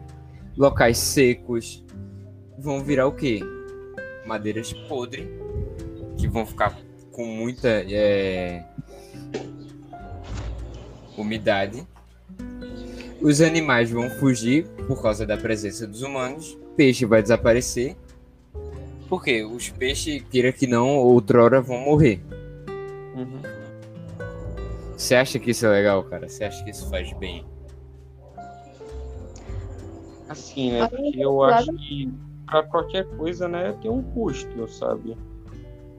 Locais 0.57 0.99
secos 0.99 1.85
vão 2.57 2.81
virar 2.83 3.09
o 3.09 3.13
quê? 3.13 3.41
Madeiras 4.25 4.73
podres, 4.73 5.27
que 6.17 6.29
vão 6.29 6.47
ficar 6.47 6.79
com 7.15 7.25
muita 7.25 7.69
é, 7.69 8.65
umidade. 11.17 11.87
Os 13.23 13.41
animais 13.41 13.91
vão 13.91 14.11
fugir 14.11 14.67
por 14.89 15.01
causa 15.01 15.25
da 15.25 15.37
presença 15.37 15.87
dos 15.87 16.03
humanos. 16.03 16.59
Peixe 16.77 17.07
vai 17.07 17.23
desaparecer. 17.23 17.97
Porque 19.09 19.45
os 19.45 19.71
peixes, 19.71 20.23
queira 20.29 20.53
que 20.53 20.67
não, 20.67 20.97
outrora 20.97 21.61
vão 21.61 21.79
morrer. 21.79 22.21
Uhum. 23.15 23.41
Você 24.97 25.15
acha 25.15 25.39
que 25.39 25.53
isso 25.53 25.65
é 25.67 25.69
legal, 25.69 26.03
cara? 26.05 26.29
Você 26.29 26.43
acha 26.43 26.65
que 26.65 26.71
isso 26.71 26.91
faz 26.91 27.13
bem? 27.15 27.47
Assim, 30.29 30.73
né? 30.73 30.89
Porque 30.89 31.21
eu 31.21 31.45
acho 31.45 31.73
que 31.75 32.13
para 32.47 32.65
qualquer 32.65 33.05
coisa, 33.17 33.49
né, 33.49 33.73
tem 33.81 33.91
um 33.91 34.03
custo, 34.03 34.67
sabe? 34.69 35.17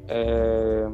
É, 0.08 0.88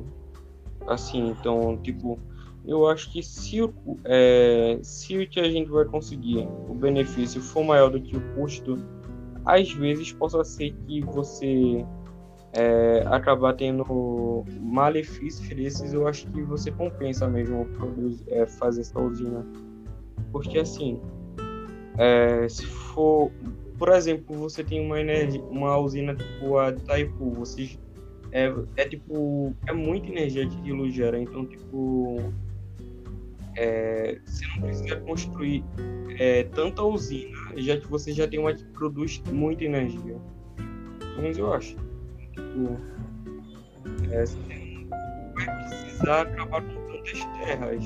assim, 0.88 1.30
então, 1.30 1.78
tipo, 1.78 2.20
eu 2.66 2.88
acho 2.88 3.12
que 3.12 3.24
se 3.24 3.62
o, 3.62 3.74
é, 4.06 4.80
se 4.84 5.18
o 5.18 5.28
que 5.28 5.40
a 5.40 5.50
gente 5.50 5.70
vai 5.70 5.86
conseguir, 5.86 6.48
o 6.70 6.74
benefício 6.74 7.42
for 7.42 7.64
maior 7.64 7.90
do 7.90 8.00
que 8.00 8.16
o 8.16 8.22
custo, 8.36 8.78
às 9.46 9.72
vezes 9.72 10.14
possa 10.14 10.44
ser 10.44 10.74
que 10.86 11.02
você 11.02 11.86
é, 12.54 13.04
acabar 13.08 13.54
tendo 13.54 14.44
malefícios 14.60 15.48
desses, 15.50 15.94
eu 15.94 16.08
acho 16.08 16.28
que 16.28 16.42
você 16.44 16.72
compensa 16.72 17.28
mesmo 17.28 17.66
produzir, 17.78 18.24
é, 18.28 18.46
fazer 18.46 18.82
essa 18.82 19.00
usina. 19.00 19.46
Porque 20.32 20.60
assim, 20.60 21.00
é, 21.98 22.48
se 22.48 22.66
for, 22.66 23.32
por 23.78 23.90
exemplo, 23.90 24.36
você 24.36 24.64
tem 24.64 24.86
uma 24.86 25.00
energia, 25.00 25.42
uma 25.44 25.78
usina 25.78 26.16
tipo 26.16 26.58
a 26.58 26.70
Itaipu, 26.70 27.32
é, 28.32 28.54
é 28.78 28.88
tipo, 28.88 29.54
é 29.68 29.74
muita 29.74 30.08
energia 30.08 30.48
que 30.48 30.58
aquilo 30.58 30.90
gera, 30.90 31.20
então 31.20 31.46
tipo, 31.46 32.34
é, 33.56 34.18
você 34.26 34.46
não 34.48 34.62
precisa 34.62 34.96
construir 35.02 35.64
é, 36.18 36.44
tanta 36.46 36.82
usina, 36.84 37.36
já 37.58 37.78
que 37.78 37.88
você 37.88 38.14
já 38.14 38.28
tem 38.28 38.40
uma 38.40 38.54
que 38.54 38.64
produz 38.66 39.22
muita 39.32 39.64
energia. 39.66 40.16
Mas 41.22 41.38
eu 41.38 41.54
acho. 41.54 41.76
Tipo, 42.32 42.78
é, 44.12 44.26
você 44.26 44.38
não 44.38 45.34
vai 45.34 45.68
precisar 45.68 46.22
acabar 46.22 46.62
com 46.62 46.92
tantas 46.92 47.26
terras. 47.26 47.86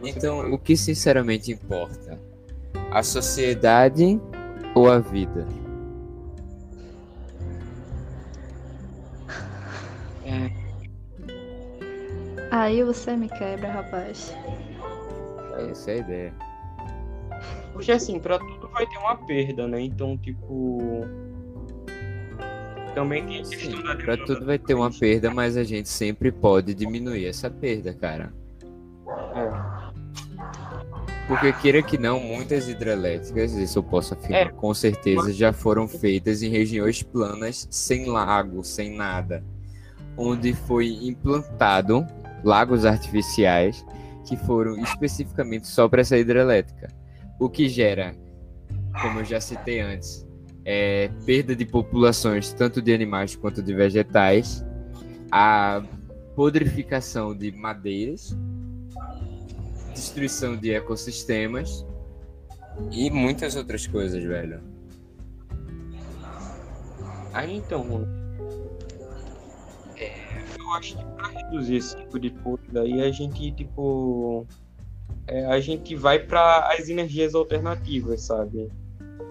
Você 0.00 0.10
Então, 0.10 0.52
o 0.52 0.58
que 0.58 0.76
sinceramente 0.76 1.50
importa? 1.50 2.20
A 2.90 3.02
sociedade 3.02 4.20
ou 4.74 4.90
a 4.90 4.98
vida? 4.98 5.46
Aí 12.54 12.84
você 12.84 13.16
me 13.16 13.28
quebra, 13.28 13.68
rapaz. 13.68 14.32
Essa 15.68 15.90
é 15.90 15.94
a 15.94 15.98
ideia. 15.98 16.34
Porque 17.72 17.90
assim, 17.90 18.20
pra 18.20 18.38
tudo 18.38 18.68
vai 18.68 18.86
ter 18.86 18.96
uma 18.98 19.16
perda, 19.16 19.66
né? 19.66 19.80
Então, 19.80 20.16
tipo. 20.16 21.04
Também 22.94 23.26
tem 23.26 23.40
a 23.40 23.42
questão 23.42 23.72
Sim, 23.72 23.82
da 23.82 23.96
pra 23.96 24.16
tudo 24.16 24.46
vai 24.46 24.56
ter 24.56 24.74
uma 24.74 24.88
perda, 24.88 25.32
mas 25.32 25.56
a 25.56 25.64
gente 25.64 25.88
sempre 25.88 26.30
pode 26.30 26.74
diminuir 26.74 27.26
essa 27.26 27.50
perda, 27.50 27.92
cara. 27.92 28.32
É. 29.34 29.84
Porque 31.26 31.52
queira 31.54 31.82
que 31.82 31.98
não, 31.98 32.20
muitas 32.20 32.68
hidrelétricas, 32.68 33.52
isso 33.54 33.80
eu 33.80 33.82
posso 33.82 34.14
afirmar, 34.14 34.42
É. 34.42 34.48
com 34.50 34.72
certeza 34.72 35.32
já 35.32 35.52
foram 35.52 35.88
feitas 35.88 36.40
em 36.40 36.50
regiões 36.50 37.02
planas, 37.02 37.66
sem 37.68 38.06
lago, 38.06 38.62
sem 38.62 38.96
nada. 38.96 39.42
Onde 40.16 40.52
foi 40.54 40.86
implantado 41.02 42.06
lagos 42.44 42.84
artificiais 42.84 43.84
que 44.26 44.36
foram 44.36 44.78
especificamente 44.78 45.66
só 45.66 45.88
para 45.88 46.00
essa 46.00 46.16
hidrelétrica. 46.16 46.88
O 47.38 47.48
que 47.48 47.68
gera, 47.68 48.14
como 49.02 49.20
eu 49.20 49.24
já 49.24 49.40
citei 49.40 49.80
antes, 49.80 50.26
é 50.64 51.10
perda 51.26 51.54
de 51.54 51.64
populações 51.64 52.52
tanto 52.52 52.80
de 52.80 52.92
animais 52.92 53.36
quanto 53.36 53.62
de 53.62 53.74
vegetais, 53.74 54.64
a 55.30 55.82
podrificação 56.34 57.36
de 57.36 57.52
madeiras, 57.52 58.36
destruição 59.92 60.56
de 60.56 60.70
ecossistemas 60.72 61.84
e 62.90 63.10
muitas 63.10 63.56
outras 63.56 63.86
coisas, 63.86 64.22
velho. 64.22 64.60
Aí 67.32 67.56
então. 67.56 68.23
Eu 70.74 70.78
acho 70.78 70.96
que 70.96 71.04
pra 71.04 71.28
reduzir 71.28 71.76
esse 71.76 71.96
tipo 71.96 72.18
de 72.18 72.30
coisa 72.30 72.82
aí 72.82 73.02
a 73.02 73.10
gente, 73.10 73.52
tipo. 73.52 74.46
é, 75.26 75.46
a 75.46 75.60
gente 75.60 75.94
vai 75.94 76.18
para 76.18 76.68
as 76.72 76.88
energias 76.88 77.34
alternativas, 77.34 78.22
sabe? 78.22 78.70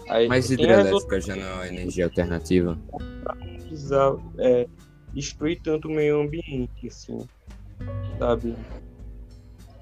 Aí 0.10 0.28
Mas 0.28 0.50
hidrelétrica 0.50 1.20
já 1.20 1.36
não 1.36 1.44
é 1.44 1.54
uma 1.54 1.68
energia 1.68 2.06
alternativa. 2.06 2.78
não 2.92 3.54
precisa 3.56 4.18
é, 4.38 4.68
destruir 5.14 5.62
tanto 5.62 5.88
o 5.88 5.92
meio 5.92 6.22
ambiente, 6.22 6.88
assim. 6.88 7.20
Sabe? 8.20 8.56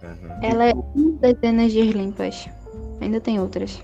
Aham. 0.04 0.40
Ela 0.42 0.66
é 0.70 0.74
uma 0.74 1.18
das 1.20 1.36
energias 1.44 1.90
limpas. 1.90 2.50
Ainda 3.00 3.20
tem 3.20 3.40
outras. 3.40 3.82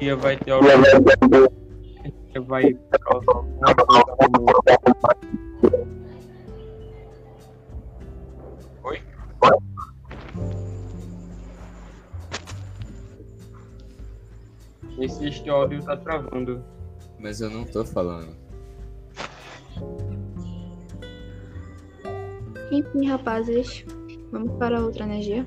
E 0.00 0.14
vai 0.14 0.36
ter 0.36 0.52
vai 2.40 2.74
causar 3.00 3.32
alguma 3.32 3.74
coisa 3.74 4.30
no- 4.38 5.84
Oi? 8.84 9.00
Esse 14.98 15.48
áudio 15.50 15.82
tá 15.82 15.96
travando. 15.96 16.62
Mas 17.18 17.40
eu 17.40 17.50
não 17.50 17.64
tô 17.64 17.84
falando. 17.84 18.34
Enfim, 22.70 23.06
rapazes, 23.06 23.84
vamos 24.30 24.52
para 24.58 24.80
outra 24.80 25.04
energia? 25.04 25.46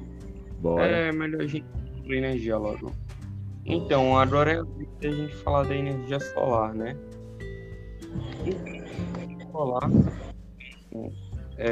Bora. 0.59 0.85
É 0.85 1.11
melhor 1.11 1.41
a 1.41 1.47
gente 1.47 1.65
energia 2.05 2.57
logo. 2.57 2.91
Então, 3.65 4.17
agora 4.17 4.53
é 4.53 4.63
a 5.01 5.11
gente 5.11 5.35
falar 5.37 5.63
da 5.63 5.75
energia 5.75 6.19
solar, 6.19 6.73
né? 6.73 6.95
Energia 8.45 9.47
Solar. 9.51 9.89
É... 11.57 11.69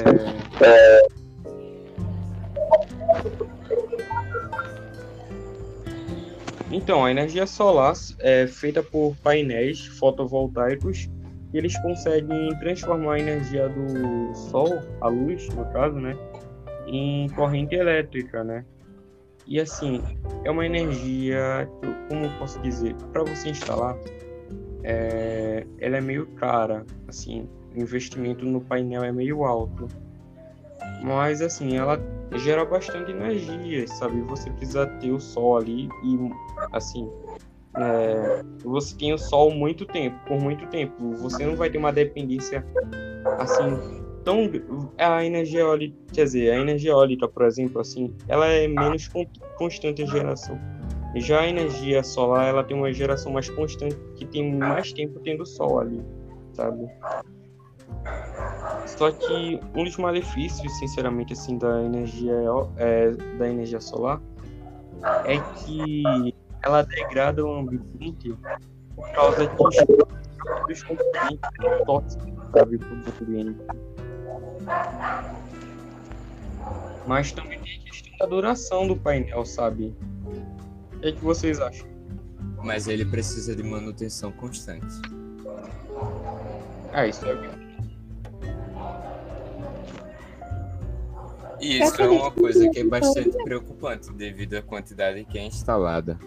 Então, 6.71 7.05
a 7.05 7.11
energia 7.11 7.47
solar 7.47 7.93
é 8.19 8.47
feita 8.47 8.83
por 8.83 9.15
painéis 9.17 9.85
fotovoltaicos 9.85 11.09
e 11.53 11.57
eles 11.57 11.77
conseguem 11.81 12.49
transformar 12.59 13.13
a 13.13 13.19
energia 13.19 13.69
do 13.69 14.35
sol, 14.35 14.81
a 14.99 15.07
luz, 15.07 15.47
no 15.49 15.63
caso, 15.71 15.95
né, 15.95 16.17
em 16.87 17.29
corrente 17.29 17.75
elétrica, 17.75 18.43
né? 18.43 18.65
E 19.47 19.59
assim, 19.59 20.01
é 20.43 20.49
uma 20.49 20.65
energia, 20.65 21.69
como 22.09 22.29
posso 22.39 22.59
dizer, 22.61 22.95
para 23.11 23.23
você 23.23 23.49
instalar, 23.49 23.95
é, 24.83 25.65
ela 25.79 25.97
é 25.97 26.01
meio 26.01 26.25
cara, 26.35 26.85
assim, 27.07 27.47
o 27.75 27.79
investimento 27.79 28.45
no 28.45 28.61
painel 28.61 29.03
é 29.03 29.11
meio 29.11 29.43
alto. 29.43 29.87
Mas 31.03 31.41
assim, 31.41 31.77
ela 31.77 31.99
gera 32.33 32.65
bastante 32.65 33.11
energia, 33.11 33.87
sabe? 33.87 34.21
Você 34.21 34.49
precisa 34.51 34.87
ter 34.87 35.11
o 35.11 35.19
sol 35.19 35.57
ali 35.57 35.87
e 36.03 36.17
assim, 36.71 37.09
é, 37.77 38.43
você 38.63 38.95
tem 38.95 39.13
o 39.13 39.17
sol 39.17 39.51
muito 39.51 39.85
tempo, 39.85 40.17
por 40.25 40.39
muito 40.39 40.65
tempo. 40.67 41.15
Você 41.17 41.45
não 41.45 41.55
vai 41.55 41.69
ter 41.69 41.77
uma 41.77 41.91
dependência 41.91 42.65
assim 43.39 44.04
tão 44.25 44.49
a 44.97 45.23
energia 45.23 45.61
eólica, 45.61 45.95
quer 46.11 46.23
dizer, 46.23 46.51
a 46.51 46.59
energia 46.59 46.91
eólica, 46.91 47.27
por 47.27 47.45
exemplo, 47.45 47.79
assim, 47.79 48.13
ela 48.27 48.47
é 48.47 48.67
menos 48.67 49.09
constante 49.57 50.01
a 50.01 50.05
geração. 50.05 50.59
Já 51.15 51.41
a 51.41 51.47
energia 51.47 52.03
solar, 52.03 52.47
ela 52.47 52.63
tem 52.63 52.75
uma 52.75 52.91
geração 52.91 53.31
mais 53.31 53.49
constante, 53.49 53.95
que 54.15 54.25
tem 54.25 54.53
mais 54.53 54.91
tempo 54.91 55.19
tendo 55.19 55.45
sol 55.45 55.79
ali, 55.79 56.03
sabe? 56.53 56.89
Só 58.85 59.11
que 59.11 59.59
um 59.75 59.83
dos 59.83 59.95
malefícios, 59.97 60.77
sinceramente, 60.79 61.31
assim, 61.33 61.57
da 61.57 61.83
energia 61.83 62.33
é, 62.77 63.11
da 63.37 63.47
energia 63.47 63.79
solar 63.79 64.21
é 65.25 65.37
que 65.63 66.33
ela 66.63 66.81
degrada 66.81 67.45
o 67.45 67.59
ambiente 67.59 68.35
por 68.95 69.09
causa 69.11 69.45
dos 70.67 70.83
componentes 70.83 71.85
tóxicos, 71.85 72.33
sabe, 72.51 72.77
para 72.77 72.87
o 72.87 73.27
ambiente. 73.27 73.59
Mas 77.07 77.31
também 77.31 77.59
tem 77.61 77.79
a 77.79 77.83
questão 77.83 78.17
da 78.17 78.25
duração 78.25 78.87
do 78.87 78.95
painel, 78.95 79.45
sabe? 79.45 79.95
O 80.93 80.99
que, 80.99 81.07
é 81.09 81.11
que 81.11 81.23
vocês 81.23 81.59
acham? 81.59 81.87
Mas 82.63 82.87
ele 82.87 83.05
precisa 83.05 83.55
de 83.55 83.61
manutenção 83.61 84.31
constante. 84.31 84.87
Ah, 86.91 87.05
isso 87.05 87.25
é 87.25 87.65
E 91.59 91.81
isso 91.81 92.01
é 92.01 92.07
uma 92.07 92.31
coisa 92.31 92.69
que 92.69 92.79
é 92.79 92.83
bastante 92.83 93.31
preocupante 93.43 94.11
devido 94.13 94.55
à 94.55 94.61
quantidade 94.61 95.23
que 95.25 95.37
é 95.37 95.45
instalada. 95.45 96.17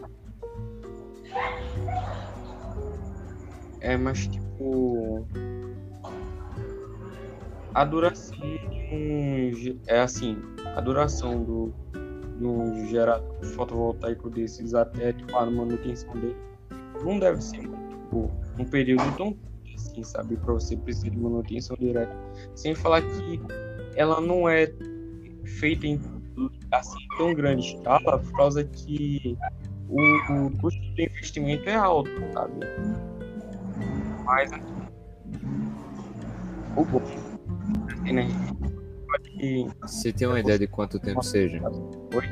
É, 3.80 3.96
mas 3.96 4.26
tipo 4.26 5.26
a 7.78 7.84
duração 7.84 8.36
é 9.86 10.00
assim, 10.00 10.36
a 10.74 10.80
duração 10.80 11.44
do, 11.44 11.72
do 12.40 12.86
gerador 12.86 13.44
fotovoltaico 13.54 14.28
desses 14.30 14.74
até 14.74 15.12
tipo, 15.12 15.36
a 15.36 15.46
manutenção 15.48 16.12
dele 16.14 16.36
não 17.04 17.20
deve 17.20 17.40
ser 17.40 17.70
um 18.12 18.64
período 18.64 19.16
tão 19.16 19.38
assim, 19.76 20.02
sabe, 20.02 20.36
para 20.38 20.54
você 20.54 20.76
precisar 20.76 21.10
de 21.10 21.18
manutenção 21.18 21.76
direta. 21.78 22.12
Sem 22.56 22.74
falar 22.74 23.00
que 23.00 23.40
ela 23.94 24.20
não 24.20 24.48
é 24.48 24.66
feita 25.60 25.86
em 25.86 26.00
assim 26.72 26.98
tão 27.16 27.32
grande 27.32 27.76
escala 27.76 28.18
por 28.18 28.32
causa 28.32 28.64
que 28.64 29.38
o, 29.88 30.00
o 30.32 30.58
custo 30.58 30.80
do 30.80 31.00
investimento 31.00 31.68
é 31.68 31.76
alto, 31.76 32.10
sabe? 32.32 32.54
Mas 34.24 34.50
o 36.76 36.84
bom 36.84 37.27
né? 38.12 38.28
Você 39.82 40.12
tem 40.12 40.26
uma 40.26 40.40
ideia 40.40 40.58
de 40.58 40.66
quanto 40.66 40.98
tempo 40.98 41.22
seja? 41.22 41.60
Oi? 42.14 42.24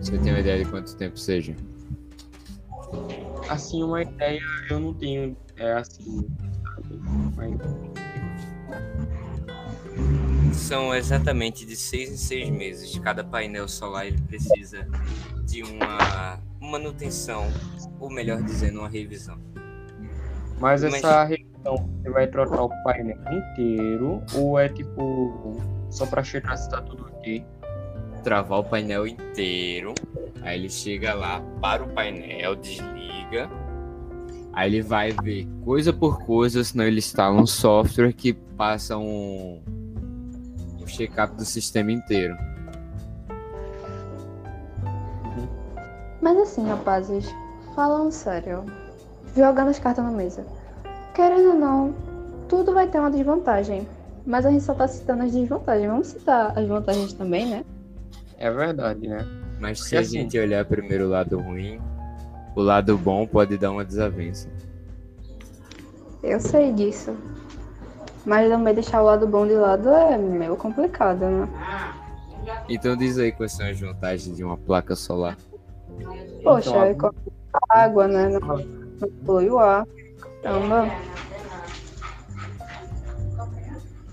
Você 0.00 0.18
tem 0.18 0.32
uma 0.32 0.40
ideia 0.40 0.64
de 0.64 0.70
quanto 0.70 0.96
tempo 0.96 1.18
seja? 1.18 1.54
Assim, 3.48 3.82
uma 3.82 4.02
ideia 4.02 4.40
eu 4.70 4.80
não 4.80 4.94
tenho. 4.94 5.36
É 5.56 5.72
assim. 5.74 6.26
Mas... 7.36 7.58
São 10.56 10.94
exatamente 10.94 11.64
de 11.64 11.76
seis 11.76 12.10
em 12.10 12.16
seis 12.16 12.50
meses. 12.50 12.98
Cada 12.98 13.24
painel 13.24 13.68
solar 13.68 14.06
ele 14.06 14.20
precisa 14.22 14.86
de 15.44 15.62
uma 15.62 16.40
manutenção, 16.60 17.46
ou 17.98 18.10
melhor 18.10 18.42
dizendo, 18.42 18.80
uma 18.80 18.88
revisão. 18.88 19.38
Mas 20.58 20.82
essa 20.82 21.26
Mas... 21.26 21.38
Então, 21.62 21.76
você 21.76 22.10
vai 22.10 22.26
trocar 22.26 22.62
o 22.62 22.68
painel 22.82 23.16
inteiro 23.32 24.20
ou 24.34 24.58
é 24.58 24.68
tipo 24.68 25.56
só 25.90 26.04
para 26.04 26.24
checar 26.24 26.58
se 26.58 26.68
tá 26.68 26.82
tudo 26.82 27.04
ok? 27.04 27.46
Travar 28.24 28.58
o 28.58 28.64
painel 28.64 29.06
inteiro. 29.06 29.94
Aí 30.42 30.58
ele 30.58 30.68
chega 30.68 31.14
lá, 31.14 31.40
para 31.60 31.84
o 31.84 31.88
painel, 31.90 32.56
desliga. 32.56 33.48
Aí 34.52 34.70
ele 34.70 34.82
vai 34.82 35.12
ver 35.22 35.46
coisa 35.64 35.92
por 35.92 36.24
coisa, 36.24 36.64
senão 36.64 36.84
ele 36.84 36.98
instala 36.98 37.40
um 37.40 37.46
software 37.46 38.12
que 38.12 38.32
passa 38.32 38.98
um, 38.98 39.62
um 40.80 40.86
check-up 40.88 41.36
do 41.36 41.44
sistema 41.44 41.92
inteiro. 41.92 42.36
Mas 46.20 46.36
assim, 46.38 46.66
rapazes, 46.66 47.32
falando 47.76 48.10
sério, 48.10 48.64
jogando 49.36 49.68
as 49.68 49.78
cartas 49.78 50.04
na 50.04 50.10
mesa. 50.10 50.44
Querendo 51.14 51.50
ou 51.50 51.54
não, 51.54 51.94
tudo 52.48 52.72
vai 52.72 52.88
ter 52.88 52.98
uma 52.98 53.10
desvantagem. 53.10 53.86
Mas 54.24 54.46
a 54.46 54.50
gente 54.50 54.64
só 54.64 54.74
tá 54.74 54.86
citando 54.86 55.24
as 55.24 55.32
desvantagens. 55.32 55.88
Vamos 55.88 56.06
citar 56.06 56.56
as 56.58 56.66
vantagens 56.66 57.12
também, 57.12 57.46
né? 57.46 57.64
É 58.38 58.50
verdade, 58.50 59.08
né? 59.08 59.26
Mas 59.60 59.80
se 59.80 59.96
assim... 59.96 60.18
a 60.18 60.22
gente 60.22 60.38
olhar 60.38 60.64
primeiro 60.64 61.06
o 61.06 61.08
lado 61.08 61.38
ruim, 61.38 61.80
o 62.54 62.60
lado 62.60 62.96
bom 62.96 63.26
pode 63.26 63.56
dar 63.58 63.70
uma 63.70 63.84
desavença. 63.84 64.48
Eu 66.22 66.38
sei 66.40 66.72
disso. 66.72 67.16
Mas 68.24 68.48
também 68.48 68.74
deixar 68.74 69.02
o 69.02 69.06
lado 69.06 69.26
bom 69.26 69.46
de 69.46 69.54
lado 69.54 69.88
é 69.88 70.16
meio 70.16 70.56
complicado, 70.56 71.26
né? 71.26 71.48
Então 72.68 72.96
diz 72.96 73.18
aí 73.18 73.32
quais 73.32 73.52
são 73.52 73.66
as 73.66 73.78
vantagens 73.78 74.36
de 74.36 74.44
uma 74.44 74.56
placa 74.56 74.94
solar. 74.94 75.36
Poxa, 76.42 76.90
então, 76.90 77.12
água, 77.68 78.06
né? 78.06 78.28
Não, 78.28 78.40
não 78.40 79.08
polui 79.24 79.50
o 79.50 79.58
ar. 79.58 79.86
Caramba. 80.42 80.88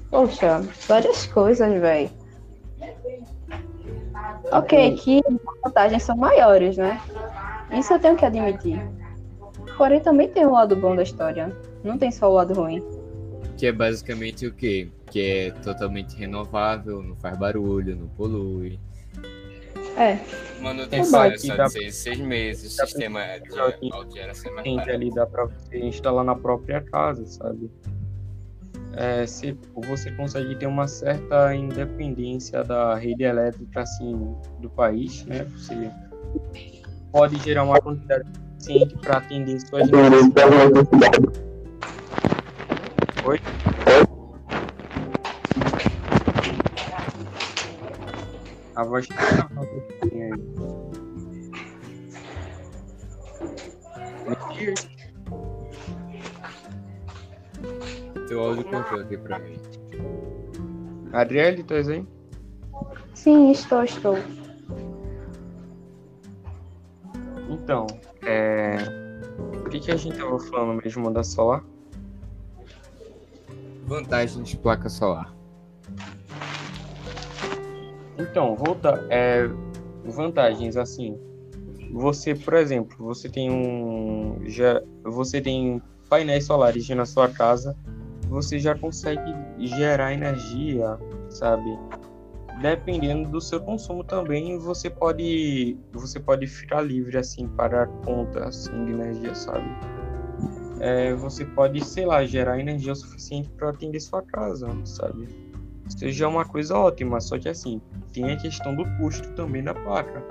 Poxa, 0.09 0.61
várias 0.87 1.27
coisas, 1.27 1.79
velho. 1.79 2.09
Ok, 4.51 4.95
que 4.97 5.21
as 5.27 5.61
vantagens 5.63 6.03
são 6.03 6.17
maiores, 6.17 6.77
né? 6.77 6.99
Isso 7.71 7.93
eu 7.93 7.99
tenho 7.99 8.15
que 8.15 8.25
admitir. 8.25 8.81
Porém, 9.77 9.99
também 9.99 10.27
tem 10.27 10.45
o 10.45 10.49
um 10.49 10.53
lado 10.53 10.75
bom 10.75 10.95
da 10.95 11.03
história. 11.03 11.55
Não 11.83 11.97
tem 11.97 12.11
só 12.11 12.29
o 12.29 12.33
lado 12.33 12.53
ruim. 12.53 12.83
Que 13.57 13.67
é 13.67 13.71
basicamente 13.71 14.45
o 14.47 14.53
quê? 14.53 14.89
Que 15.07 15.21
é 15.21 15.51
totalmente 15.51 16.15
renovável, 16.15 17.03
não 17.03 17.15
faz 17.15 17.37
barulho, 17.37 17.95
não 17.95 18.07
polui. 18.07 18.79
É. 19.99 20.17
Manutenção 20.61 21.25
é 21.25 21.37
só 21.37 21.55
de 21.57 21.71
seis, 21.71 21.95
seis 21.95 22.19
meses, 22.19 22.79
o 22.79 22.85
sistema 22.85 23.19
de 23.39 23.59
autogeração 23.59 24.57
é 24.59 24.73
mais 24.73 24.87
ali 24.87 25.09
dá 25.13 25.25
para 25.25 25.45
você 25.45 25.77
instalar 25.79 26.23
na 26.23 26.35
própria 26.35 26.79
casa, 26.79 27.25
sabe? 27.25 27.69
É, 28.93 29.25
se 29.27 29.57
você 29.75 30.09
consegue 30.11 30.55
ter 30.55 30.67
uma 30.67 30.87
certa 30.87 31.53
independência 31.53 32.63
da 32.63 32.95
rede 32.95 33.23
elétrica 33.23 33.81
assim 33.81 34.35
do 34.59 34.69
país, 34.69 35.25
né? 35.25 35.45
Você 35.55 35.91
pode 37.11 37.37
gerar 37.43 37.65
uma 37.65 37.79
quantidade 37.81 38.23
suficiente 38.57 38.95
para 38.97 39.17
atender 39.17 39.59
suas 39.59 39.89
necessidades. 39.89 41.49
Oi? 43.25 43.39
A 48.79 48.83
voz 48.83 49.05
tá 49.09 49.15
aí. 50.03 50.29
áudio 58.39 58.63
cortou 58.63 59.01
aqui 59.01 59.17
pra 59.17 59.37
mim. 59.39 59.57
Adriele, 61.11 61.61
tá 61.61 61.75
aí? 61.75 62.07
Sim, 63.13 63.51
estou, 63.51 63.83
estou. 63.83 64.17
Então, 67.49 67.85
é... 68.21 68.77
o 69.57 69.69
que, 69.69 69.81
que 69.81 69.91
a 69.91 69.97
gente 69.97 70.17
tava 70.17 70.39
falando 70.39 70.81
mesmo 70.81 71.11
da 71.11 71.21
solar? 71.21 71.65
Vantagens 73.85 74.47
de 74.47 74.55
placa 74.55 74.87
solar. 74.87 75.35
Então, 78.19 78.55
volta, 78.55 79.05
é, 79.09 79.49
vantagens 80.03 80.75
assim. 80.75 81.17
Você, 81.91 82.35
por 82.35 82.53
exemplo, 82.55 82.95
você 82.99 83.29
tem 83.29 83.49
um 83.49 84.41
já 84.45 84.81
você 85.03 85.41
tem 85.41 85.81
painéis 86.09 86.45
solares 86.45 86.87
na 86.89 87.05
sua 87.05 87.29
casa, 87.29 87.75
você 88.27 88.59
já 88.59 88.77
consegue 88.77 89.33
gerar 89.59 90.13
energia, 90.13 90.99
sabe? 91.29 91.79
Dependendo 92.61 93.29
do 93.29 93.39
seu 93.39 93.59
consumo 93.61 94.03
também, 94.03 94.59
você 94.59 94.89
pode 94.89 95.77
você 95.93 96.19
pode 96.19 96.45
ficar 96.45 96.81
livre 96.81 97.17
assim 97.17 97.47
para 97.47 97.83
a 97.83 97.87
conta 97.87 98.45
assim 98.45 98.85
de 98.85 98.91
energia, 98.91 99.33
sabe? 99.33 99.65
É, 100.79 101.13
você 101.13 101.43
pode, 101.43 101.83
sei 101.83 102.05
lá, 102.05 102.23
gerar 102.25 102.59
energia 102.59 102.95
suficiente 102.95 103.49
para 103.57 103.69
atender 103.69 103.99
sua 103.99 104.21
casa, 104.21 104.67
sabe? 104.85 105.48
Seja 105.89 106.27
uma 106.27 106.45
coisa 106.45 106.77
ótima, 106.77 107.19
só 107.19 107.37
que 107.37 107.49
assim, 107.49 107.81
tem 108.13 108.31
a 108.31 108.37
questão 108.37 108.75
do 108.75 108.85
custo 108.97 109.27
também 109.33 109.63
da 109.63 109.73
placa. 109.73 110.23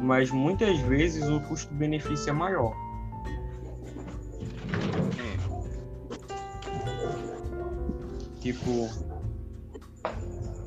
Mas 0.00 0.30
muitas 0.30 0.78
vezes 0.80 1.28
o 1.28 1.40
custo-benefício 1.40 2.30
é 2.30 2.32
maior. 2.32 2.74
Tipo. 8.40 8.88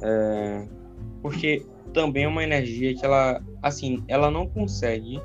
É, 0.02 0.68
porque 1.22 1.66
também 1.94 2.24
é 2.24 2.28
uma 2.28 2.44
energia 2.44 2.94
que 2.96 3.06
ela, 3.06 3.42
assim, 3.62 4.04
ela 4.08 4.32
não 4.32 4.48
consegue 4.48 5.22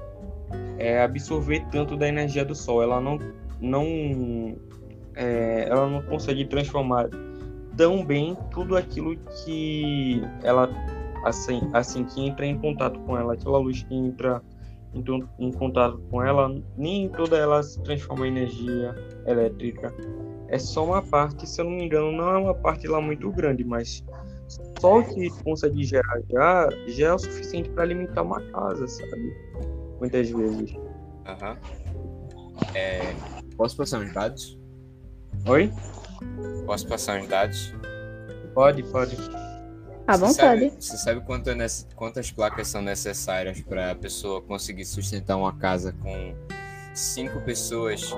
é, 0.78 1.02
absorver 1.02 1.64
tanto 1.70 1.96
da 1.96 2.08
energia 2.08 2.44
do 2.44 2.54
sol. 2.54 2.82
Ela 2.82 3.00
não, 3.00 3.18
não, 3.60 4.56
é, 5.14 5.66
ela 5.68 5.88
não 5.88 6.02
consegue 6.02 6.44
transformar 6.44 7.08
tão 7.76 8.04
bem 8.04 8.36
tudo 8.50 8.76
aquilo 8.76 9.16
que 9.16 10.22
ela 10.42 10.70
assim, 11.24 11.60
assim 11.72 12.04
que 12.04 12.20
entra 12.20 12.46
em 12.46 12.58
contato 12.58 12.98
com 13.00 13.16
ela, 13.16 13.34
aquela 13.34 13.58
luz 13.58 13.82
que 13.82 13.94
entra 13.94 14.42
em, 14.94 15.04
em 15.38 15.52
contato 15.52 15.98
com 16.10 16.22
ela, 16.22 16.54
nem 16.76 17.08
toda 17.08 17.36
ela 17.36 17.62
se 17.62 17.80
transforma 17.82 18.26
em 18.26 18.30
energia 18.30 18.94
elétrica. 19.26 19.92
É 20.48 20.58
só 20.58 20.84
uma 20.84 21.02
parte, 21.02 21.46
se 21.46 21.60
eu 21.60 21.64
não 21.64 21.72
me 21.72 21.84
engano, 21.84 22.12
não 22.12 22.28
é 22.28 22.38
uma 22.38 22.54
parte 22.54 22.86
lá 22.86 23.00
muito 23.00 23.30
grande, 23.32 23.64
mas 23.64 24.04
só 24.80 25.00
o 25.00 25.04
que 25.04 25.28
consegue 25.42 25.82
gerar 25.84 26.20
já, 26.30 26.68
já 26.86 27.06
é 27.08 27.12
o 27.12 27.18
suficiente 27.18 27.68
para 27.70 27.82
alimentar 27.82 28.22
uma 28.22 28.40
casa, 28.40 28.86
sabe? 28.86 29.34
Muitas 29.98 30.30
vezes. 30.30 30.76
Aham. 31.26 31.56
É, 32.74 33.00
posso 33.56 33.76
passar 33.76 34.00
uns 34.00 34.12
dados? 34.12 34.58
Oi? 35.48 35.72
Posso 36.64 36.86
passar 36.86 37.20
uns 37.20 37.28
dados? 37.28 37.74
Pode, 38.54 38.82
pode. 38.84 39.16
À 40.06 40.16
Você 40.16 40.18
vontade. 40.26 40.34
sabe, 40.70 40.72
você 40.78 40.96
sabe 40.96 41.20
quanto 41.22 41.50
é 41.50 41.56
quantas 41.94 42.30
placas 42.30 42.68
são 42.68 42.80
necessárias 42.80 43.60
para 43.60 43.90
a 43.90 43.94
pessoa 43.94 44.40
conseguir 44.40 44.84
sustentar 44.84 45.36
uma 45.36 45.52
casa 45.56 45.92
com 45.92 46.34
cinco 46.94 47.40
pessoas, 47.40 48.10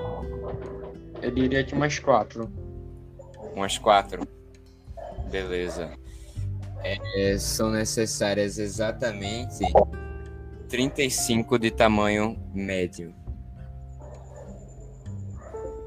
Eu 1.21 1.31
diria 1.31 1.63
que 1.63 1.75
mais 1.75 1.97
quatro. 1.99 2.49
umas 3.55 3.77
quatro? 3.77 4.27
Beleza. 5.31 5.91
É, 6.83 7.37
são 7.37 7.71
necessárias 7.71 8.57
exatamente 8.57 9.65
35 10.69 11.57
de 11.59 11.71
tamanho 11.71 12.37
médio. 12.53 13.13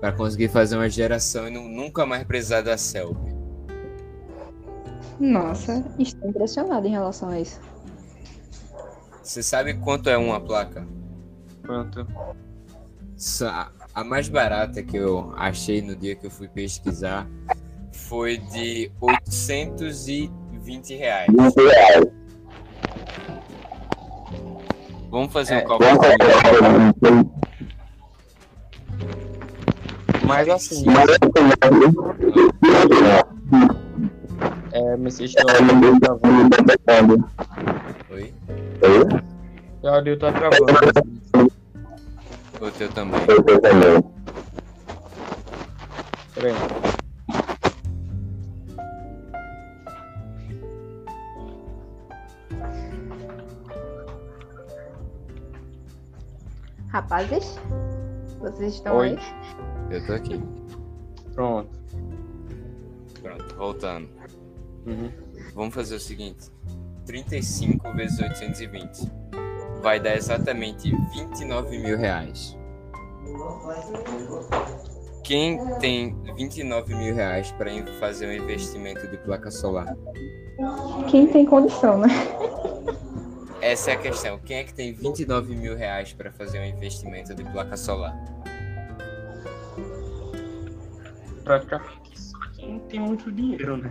Para 0.03 0.11
conseguir 0.11 0.49
fazer 0.49 0.75
uma 0.75 0.89
geração 0.89 1.47
e 1.47 1.51
nu- 1.53 1.69
nunca 1.69 2.05
mais 2.05 2.25
precisar 2.25 2.61
da 2.61 2.77
self. 2.77 3.15
Nossa, 5.21 5.85
estou 5.97 6.29
impressionada 6.29 6.89
em 6.89 6.91
relação 6.91 7.29
a 7.29 7.39
isso. 7.39 7.61
Você 9.23 9.45
sabe 9.45 9.75
quanto 9.75 10.11
é 10.11 10.17
uma 10.17 10.41
placa? 10.41 10.85
Quanto? 11.65 12.05
A 13.95 14.03
mais 14.03 14.29
barata 14.29 14.83
que 14.83 14.97
eu 14.97 15.33
achei 15.37 15.81
no 15.81 15.95
dia 15.95 16.17
que 16.17 16.27
eu 16.27 16.31
fui 16.33 16.49
pesquisar 16.49 17.29
foi 17.93 18.39
de 18.39 18.91
820 19.01 20.97
reais. 20.97 21.29
Vamos 25.09 25.33
fazer 25.33 25.55
É. 25.55 25.59
um 25.59 25.65
cálculo. 25.69 25.89
Comigo? 30.23 30.27
Mas 30.27 30.49
assim, 30.49 30.85
é, 34.73 34.97
Messias 34.97 35.35
tá 35.35 35.45
travando. 35.45 37.31
Oi? 38.11 38.33
O 39.83 39.89
áudio 39.89 40.19
tá 40.19 40.33
travando. 40.33 40.65
O 42.61 42.71
teu 42.71 42.89
também. 42.91 43.21
Peraí. 46.35 46.55
Rapazes, 56.89 57.59
vocês 58.39 58.75
estão 58.75 58.99
Oi. 58.99 59.09
aí? 59.09 59.72
Eu 59.93 60.07
tô 60.07 60.15
aqui. 60.15 60.43
Pronto. 61.35 61.69
Pronto, 63.21 63.57
voltando. 63.57 64.09
Uhum. 64.87 65.13
Vamos 65.55 65.75
fazer 65.75 65.97
o 65.97 66.01
seguinte: 66.01 66.51
35 67.05 67.93
vezes 67.93 68.19
820 68.19 69.13
vai 69.83 70.01
dar 70.01 70.17
exatamente 70.17 70.91
29 71.13 71.79
mil 71.79 71.99
reais. 71.99 72.57
Quem 75.23 75.59
tem 75.79 76.17
29 76.37 76.95
mil 76.95 77.15
reais 77.15 77.53
para 77.53 77.71
fazer 78.01 78.29
um 78.29 78.33
investimento 78.33 79.07
de 79.07 79.19
placa 79.19 79.51
solar? 79.51 79.95
Quem 81.11 81.27
tem 81.27 81.45
condição, 81.45 81.99
né? 81.99 82.09
Essa 83.61 83.91
é 83.91 83.95
a 83.95 83.99
questão. 83.99 84.39
Quem 84.39 84.57
é 84.57 84.65
que 84.65 84.73
tem 84.73 84.95
29 84.95 85.55
mil 85.55 85.77
reais 85.77 86.15
para 86.15 86.33
fazer 86.33 86.61
um 86.61 86.65
investimento 86.65 87.35
de 87.35 87.45
placa 87.45 87.77
solar? 87.77 88.17
Praticamente 91.45 92.21
só 92.21 92.39
quem 92.57 92.79
tem 92.81 93.01
muito 93.01 93.31
dinheiro, 93.31 93.77
né? 93.77 93.91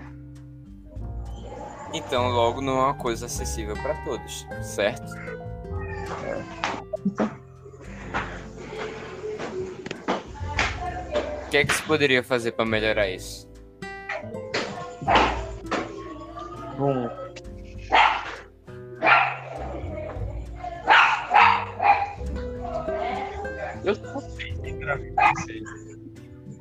Então, 1.94 2.30
logo 2.30 2.62
não 2.62 2.80
é 2.80 2.84
uma 2.86 2.94
coisa 2.94 3.26
acessível 3.26 3.76
para 3.76 3.94
todos, 4.06 4.48
certo? 4.62 5.12
O 11.46 11.50
que 11.52 11.58
é 11.58 11.66
que 11.66 11.74
se 11.74 11.84
poderia 11.84 12.24
fazer 12.24 12.54
para 12.54 12.66
melhorar 12.66 13.10
isso? 13.10 13.50
Bom. 16.78 17.21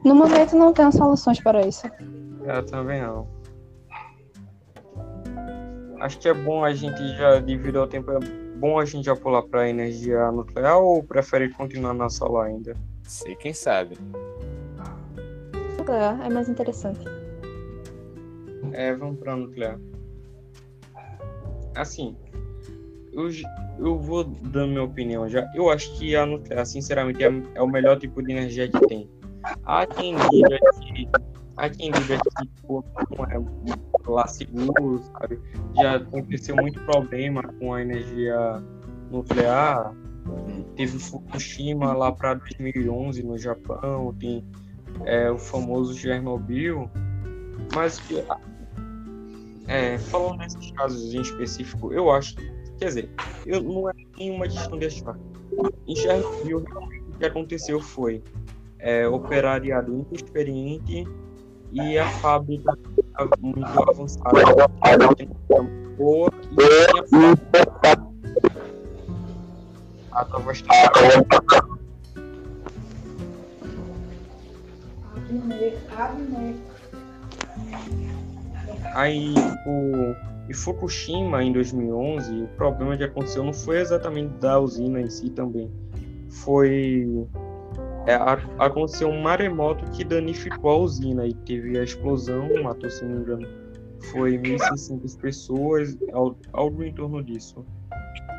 No 0.04 0.14
momento 0.14 0.56
não 0.56 0.72
tenho 0.72 0.92
soluções 0.92 1.40
para 1.42 1.66
isso. 1.66 1.86
Eu 2.44 2.64
também 2.66 3.02
não. 3.02 3.26
Acho 6.00 6.18
que 6.18 6.28
é 6.28 6.34
bom 6.34 6.64
a 6.64 6.72
gente 6.72 7.06
já, 7.16 7.38
devido 7.40 7.78
ao 7.78 7.86
tempo, 7.86 8.10
é 8.10 8.18
bom 8.56 8.78
a 8.78 8.84
gente 8.86 9.04
já 9.04 9.14
pular 9.14 9.42
para 9.42 9.68
energia 9.68 10.32
nuclear 10.32 10.78
ou 10.78 11.02
prefere 11.02 11.50
continuar 11.50 11.92
na 11.92 12.08
solar 12.08 12.46
ainda? 12.46 12.74
Sei 13.02 13.36
quem 13.36 13.52
sabe. 13.52 13.98
É, 15.88 16.26
é 16.26 16.30
mais 16.30 16.48
interessante. 16.48 17.04
É, 18.72 18.94
vamos 18.94 19.18
para 19.18 19.36
nuclear. 19.36 19.78
Assim, 21.74 22.16
eu, 23.12 23.28
eu 23.78 23.98
vou 23.98 24.24
dando 24.24 24.68
minha 24.68 24.84
opinião 24.84 25.28
já. 25.28 25.46
Eu 25.54 25.68
acho 25.68 25.92
que 25.98 26.14
a 26.16 26.24
nuclear, 26.24 26.64
sinceramente, 26.64 27.22
é, 27.22 27.30
é 27.54 27.62
o 27.62 27.68
melhor 27.68 27.98
tipo 27.98 28.22
de 28.22 28.32
energia 28.32 28.68
que 28.68 28.80
tem. 28.86 29.08
Há 29.64 29.86
quem 29.86 30.14
diga 30.30 30.58
que. 30.80 31.08
Há 31.56 31.68
quem 31.68 31.90
diga 31.90 32.18
que 32.18 32.48
pô, 32.62 32.82
não 33.16 33.24
é 33.26 33.38
lá 34.06 34.26
seguro, 34.26 35.02
sabe? 35.12 35.38
Já 35.76 35.96
aconteceu 35.96 36.56
muito 36.56 36.80
problema 36.84 37.42
com 37.58 37.74
a 37.74 37.82
energia 37.82 38.62
nuclear. 39.10 39.94
Teve 40.76 40.98
Fukushima 40.98 41.92
lá 41.92 42.12
para 42.12 42.34
2011 42.34 43.22
no 43.22 43.36
Japão, 43.36 44.14
tem 44.18 44.44
é 45.04 45.30
o 45.30 45.38
famoso 45.38 45.94
Chernobyl, 45.94 46.90
mas 47.74 47.98
que 48.00 48.22
é, 49.66 49.98
falando 49.98 50.38
desses 50.38 50.70
casos 50.72 51.14
em 51.14 51.20
específico, 51.20 51.92
eu 51.92 52.10
acho, 52.10 52.34
quer 52.78 52.86
dizer, 52.86 53.10
eu, 53.46 53.62
não 53.62 53.88
é 53.88 53.92
nenhuma 54.18 54.46
questão 54.48 54.78
de 54.78 54.86
achar. 54.86 55.16
Em 55.86 55.96
Chernobyl, 55.96 56.58
o 56.58 57.18
que 57.18 57.24
aconteceu 57.24 57.80
foi 57.80 58.22
é, 58.80 59.06
operariado 59.06 59.92
muito 59.92 60.14
experiente 60.14 61.06
e 61.72 61.98
a 61.98 62.08
fábrica 62.08 62.76
muito 63.40 63.90
avançada, 63.90 64.30
boa 65.96 66.30
e 66.52 67.06
tinha 67.08 67.34
a 70.12 70.24
nova 70.24 71.40
Aí, 78.94 79.34
o 79.66 80.14
Fukushima, 80.52 81.44
em 81.44 81.52
2011, 81.52 82.42
o 82.42 82.48
problema 82.48 82.96
que 82.96 83.04
aconteceu 83.04 83.44
não 83.44 83.52
foi 83.52 83.78
exatamente 83.78 84.30
da 84.38 84.58
usina 84.58 85.00
em 85.00 85.08
si 85.08 85.30
também. 85.30 85.70
Foi. 86.28 87.26
É, 88.06 88.14
aconteceu 88.58 89.08
um 89.08 89.20
maremoto 89.20 89.84
que 89.92 90.02
danificou 90.04 90.70
a 90.70 90.76
usina 90.78 91.26
e 91.26 91.34
teve 91.34 91.78
a 91.78 91.84
explosão, 91.84 92.48
matou, 92.62 92.88
se 92.88 93.04
não 93.04 93.16
me 93.16 93.22
engano, 93.22 93.48
foi 94.10 94.38
1.600 94.38 95.20
pessoas, 95.20 95.98
algo 96.52 96.82
em 96.82 96.92
torno 96.94 97.22
disso. 97.22 97.64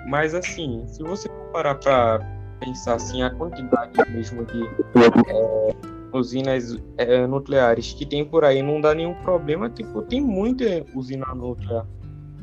Mas, 0.07 0.33
assim, 0.33 0.83
se 0.87 1.03
você 1.03 1.29
comparar 1.29 1.75
para 1.75 2.19
pensar 2.59 2.95
assim, 2.95 3.21
a 3.21 3.29
quantidade 3.29 3.91
mesmo 4.11 4.45
de 4.45 4.63
é, 4.63 6.17
usinas 6.17 6.77
é, 6.97 7.25
nucleares 7.27 7.93
que 7.93 8.05
tem 8.05 8.25
por 8.25 8.43
aí 8.43 8.61
não 8.61 8.81
dá 8.81 8.93
nenhum 8.93 9.13
problema. 9.15 9.69
Tipo, 9.69 10.01
tem 10.03 10.21
muita 10.21 10.65
usina 10.95 11.25
nuclear. 11.35 11.85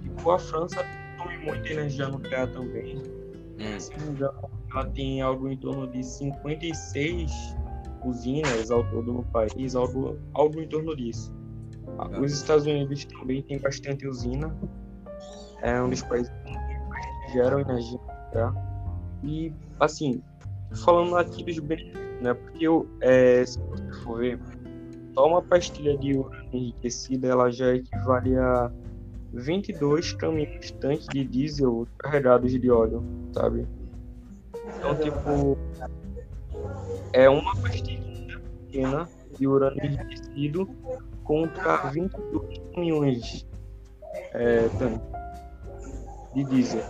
Tipo, 0.03 0.31
a 0.31 0.39
França 0.39 0.85
tem 1.27 1.39
muita 1.45 1.69
energia 1.69 2.09
nuclear 2.09 2.49
também. 2.49 3.03
Hum. 3.59 3.79
Se 3.79 3.91
não 3.99 4.07
me 4.07 4.13
engano, 4.13 4.51
ela 4.71 4.87
tem 4.87 5.21
algo 5.21 5.49
em 5.49 5.57
torno 5.57 5.87
de 5.89 6.03
56 6.03 7.31
usinas 8.05 8.71
ao 8.71 8.85
todo 8.91 9.13
no 9.13 9.25
país, 9.25 9.75
algo, 9.75 10.17
algo 10.35 10.61
em 10.61 10.69
torno 10.69 10.95
disso. 10.95 11.33
Ah. 11.99 12.21
Os 12.21 12.33
Estados 12.33 12.67
Unidos 12.67 13.05
também 13.05 13.43
tem 13.43 13.59
bastante 13.59 14.07
usina. 14.07 14.55
É 15.63 15.81
um 15.83 15.91
dos 15.91 16.03
países 16.03 16.31
que 17.27 17.33
geram 17.33 17.61
energia 17.61 17.99
nuclear. 17.99 18.55
E, 19.25 19.53
assim, 19.81 20.23
falando 20.85 21.17
aqui 21.17 21.43
dos 21.43 21.59
benefícios 21.59 22.09
né? 22.21 22.35
Porque 22.35 22.67
é, 23.01 23.45
se 23.45 23.59
você 23.61 23.93
for 24.05 24.19
ver, 24.19 24.39
só 25.15 25.27
uma 25.27 25.43
pastilha 25.43 25.97
de 25.97 26.17
urânio 26.17 26.49
enriquecida 26.53 27.29
ela 27.29 27.51
já 27.51 27.75
equivale 27.75 28.37
a 28.37 28.71
22 29.33 30.13
caminhões 30.15 30.71
tanques 30.73 31.07
de 31.09 31.25
diesel 31.25 31.87
carregados 31.99 32.51
de 32.53 32.71
óleo, 32.71 33.05
sabe? 33.33 33.67
Então, 34.79 34.95
tipo, 34.97 35.59
é 37.13 37.29
uma 37.29 37.55
pastilha 37.57 38.41
pequena 38.67 39.09
de 39.39 39.47
urânio 39.47 39.85
enriquecido 39.85 40.69
contra 41.25 41.91
22 41.91 42.59
caminhões 42.75 43.47
é, 44.33 44.69
de 46.35 46.45
diesel 46.45 46.83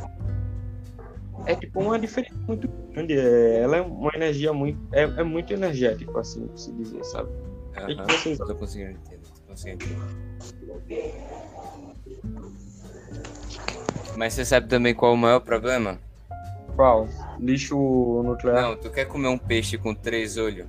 é 1.49 1.55
tipo 1.55 1.81
uma 1.81 1.99
diferença 1.99 2.35
muito 2.47 2.69
grande. 2.93 3.19
É, 3.19 3.61
ela 3.63 3.79
é 3.79 3.81
uma 3.81 4.11
energia 4.15 4.53
muito. 4.53 4.79
É, 4.93 5.03
é 5.03 5.23
muito 5.23 5.53
energético, 5.53 6.19
assim, 6.19 6.49
se 6.55 6.71
dizer, 6.73 7.03
sabe? 7.05 7.31
Uhum. 7.31 7.97
-huh. 7.97 8.13
vocês... 8.13 8.39
Tô 8.39 8.55
conseguindo 8.55 8.91
entender, 8.91 9.21
tô 9.23 9.43
conseguindo 9.49 9.85
entender. 9.85 11.15
Mas 14.17 14.35
você 14.35 14.45
sabe 14.45 14.69
também 14.69 14.95
qual 14.95 15.13
é 15.13 15.15
o 15.15 15.19
maior 15.19 15.41
problema? 15.41 15.99
Qual? 16.77 17.09
Lixo 17.41 18.23
nuclear? 18.25 18.63
Não, 18.63 18.77
tu 18.77 18.91
quer 18.91 19.05
comer 19.07 19.29
um 19.29 19.39
peixe 19.39 19.79
com 19.79 19.95
três 19.95 20.37
olhos? 20.37 20.67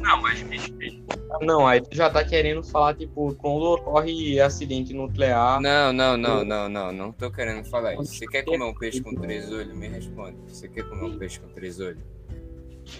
Não, 0.00 0.20
mas 0.20 0.42
peixe, 0.42 0.72
peixe 0.72 1.02
não, 1.40 1.66
aí 1.66 1.80
tu 1.80 1.94
já 1.94 2.10
tá 2.10 2.24
querendo 2.24 2.62
falar, 2.62 2.94
tipo, 2.94 3.34
quando 3.36 3.62
ocorre 3.62 4.40
acidente 4.40 4.92
nuclear. 4.92 5.60
Não, 5.60 5.92
não, 5.92 6.16
não, 6.16 6.44
não, 6.44 6.68
não, 6.68 6.92
não 6.92 7.12
tô 7.12 7.30
querendo 7.30 7.64
falar 7.64 7.94
isso. 7.94 8.14
Você 8.16 8.26
quer 8.26 8.44
comer 8.44 8.64
um 8.64 8.74
peixe 8.74 9.00
com 9.00 9.14
três 9.14 9.50
olhos? 9.50 9.74
Me 9.74 9.88
responde. 9.88 10.36
Você 10.46 10.68
quer 10.68 10.84
comer 10.88 11.04
um 11.04 11.18
peixe 11.18 11.40
com 11.40 11.48
três 11.48 11.80
olhos? 11.80 12.02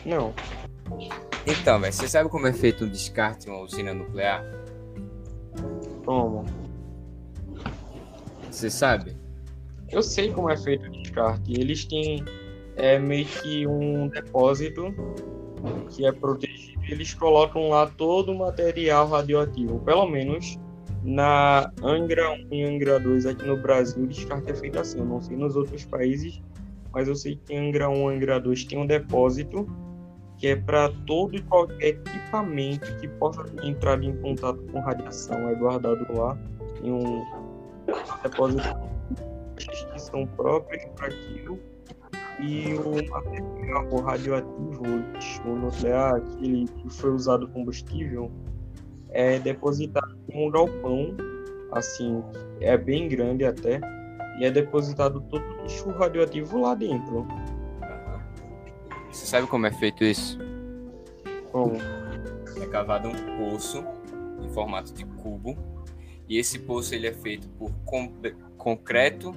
Não. 0.05 0.33
Então, 1.47 1.81
velho, 1.81 1.93
você 1.93 2.09
sabe 2.09 2.29
como 2.31 2.47
é 2.47 2.53
feito 2.53 2.85
um 2.85 2.89
descarte 2.89 3.49
em 3.49 3.53
uma 3.53 3.61
usina 3.61 3.93
nuclear? 3.93 4.45
Como? 6.05 6.45
Você 8.51 8.71
sabe? 8.71 9.17
Eu 9.93 10.03
sei 10.03 10.33
como 10.33 10.51
é 10.51 10.57
feito 10.57 10.87
o 10.87 10.91
descarte. 10.91 11.53
Eles 11.53 11.85
têm 11.85 12.25
é, 12.77 12.99
meio 12.99 13.27
que 13.27 13.67
um 13.67 14.09
depósito 14.09 14.95
que 15.91 16.07
é 16.07 16.11
protegido, 16.11 16.83
eles 16.89 17.15
colocam 17.15 17.69
lá 17.69 17.87
todo 17.87 18.33
o 18.33 18.39
material 18.39 19.07
radioativo, 19.07 19.79
pelo 19.81 20.07
menos 20.07 20.59
na 21.05 21.71
Angra 21.83 22.33
1 22.33 22.49
e 22.51 22.65
Angra 22.65 22.99
2 22.99 23.27
aqui 23.27 23.47
no 23.47 23.57
Brasil, 23.57 24.03
o 24.03 24.07
descarte 24.07 24.51
é 24.51 24.55
feito 24.55 24.79
assim. 24.79 24.99
Eu 24.99 25.05
não 25.05 25.21
sei 25.21 25.37
nos 25.37 25.55
outros 25.55 25.85
países, 25.85 26.41
mas 26.93 27.09
eu 27.09 27.15
sei 27.15 27.37
que 27.37 27.55
Angra 27.55 27.89
1 27.89 28.13
e 28.13 28.15
Angra 28.17 28.41
2 28.41 28.65
tem 28.65 28.79
um 28.79 28.87
depósito 28.87 29.69
que 30.39 30.49
é 30.49 30.57
para 30.57 30.89
todo 31.07 31.37
e 31.37 31.43
qualquer 31.43 31.89
equipamento 31.89 32.97
que 32.97 33.07
possa 33.07 33.45
entrar 33.63 34.03
em 34.03 34.17
contato 34.17 34.61
com 34.73 34.81
radiação, 34.81 35.49
é 35.49 35.55
guardado 35.55 36.05
lá. 36.13 36.37
Em 36.83 36.91
um 36.91 37.25
depósito 38.23 38.63
que 39.69 40.01
são 40.01 40.27
próprios 40.27 40.85
para 40.97 41.09
aquilo 41.09 41.59
e 42.41 42.75
o 42.75 43.09
material 43.11 44.01
radioativo, 44.01 44.83
o 45.45 45.55
nuclear, 45.55 46.17
aquele 46.17 46.67
que 46.67 46.91
foi 46.91 47.11
usado 47.13 47.47
combustível, 47.49 48.31
é 49.11 49.39
depositado 49.39 50.19
em 50.29 50.49
um 50.49 50.51
galpão, 50.51 51.17
assim, 51.71 52.23
é 52.61 52.77
bem 52.77 53.09
grande 53.09 53.45
até, 53.45 53.81
e 54.39 54.45
é 54.45 54.51
depositado 54.51 55.21
todo 55.21 55.45
o 55.45 55.63
lixo 55.63 55.91
radioativo 55.91 56.61
lá 56.61 56.75
dentro. 56.75 57.27
Você 59.11 59.27
sabe 59.27 59.47
como 59.47 59.67
é 59.67 59.71
feito 59.71 60.03
isso? 60.03 60.39
Como? 61.53 61.77
É 62.61 62.67
cavado 62.67 63.09
um 63.09 63.51
poço 63.51 63.85
em 64.43 64.49
formato 64.49 64.93
de 64.95 65.05
cubo, 65.05 65.57
e 66.29 66.39
esse 66.39 66.59
poço 66.59 66.95
ele 66.95 67.07
é 67.07 67.13
feito 67.13 67.49
por 67.51 67.71
concreto, 68.57 69.35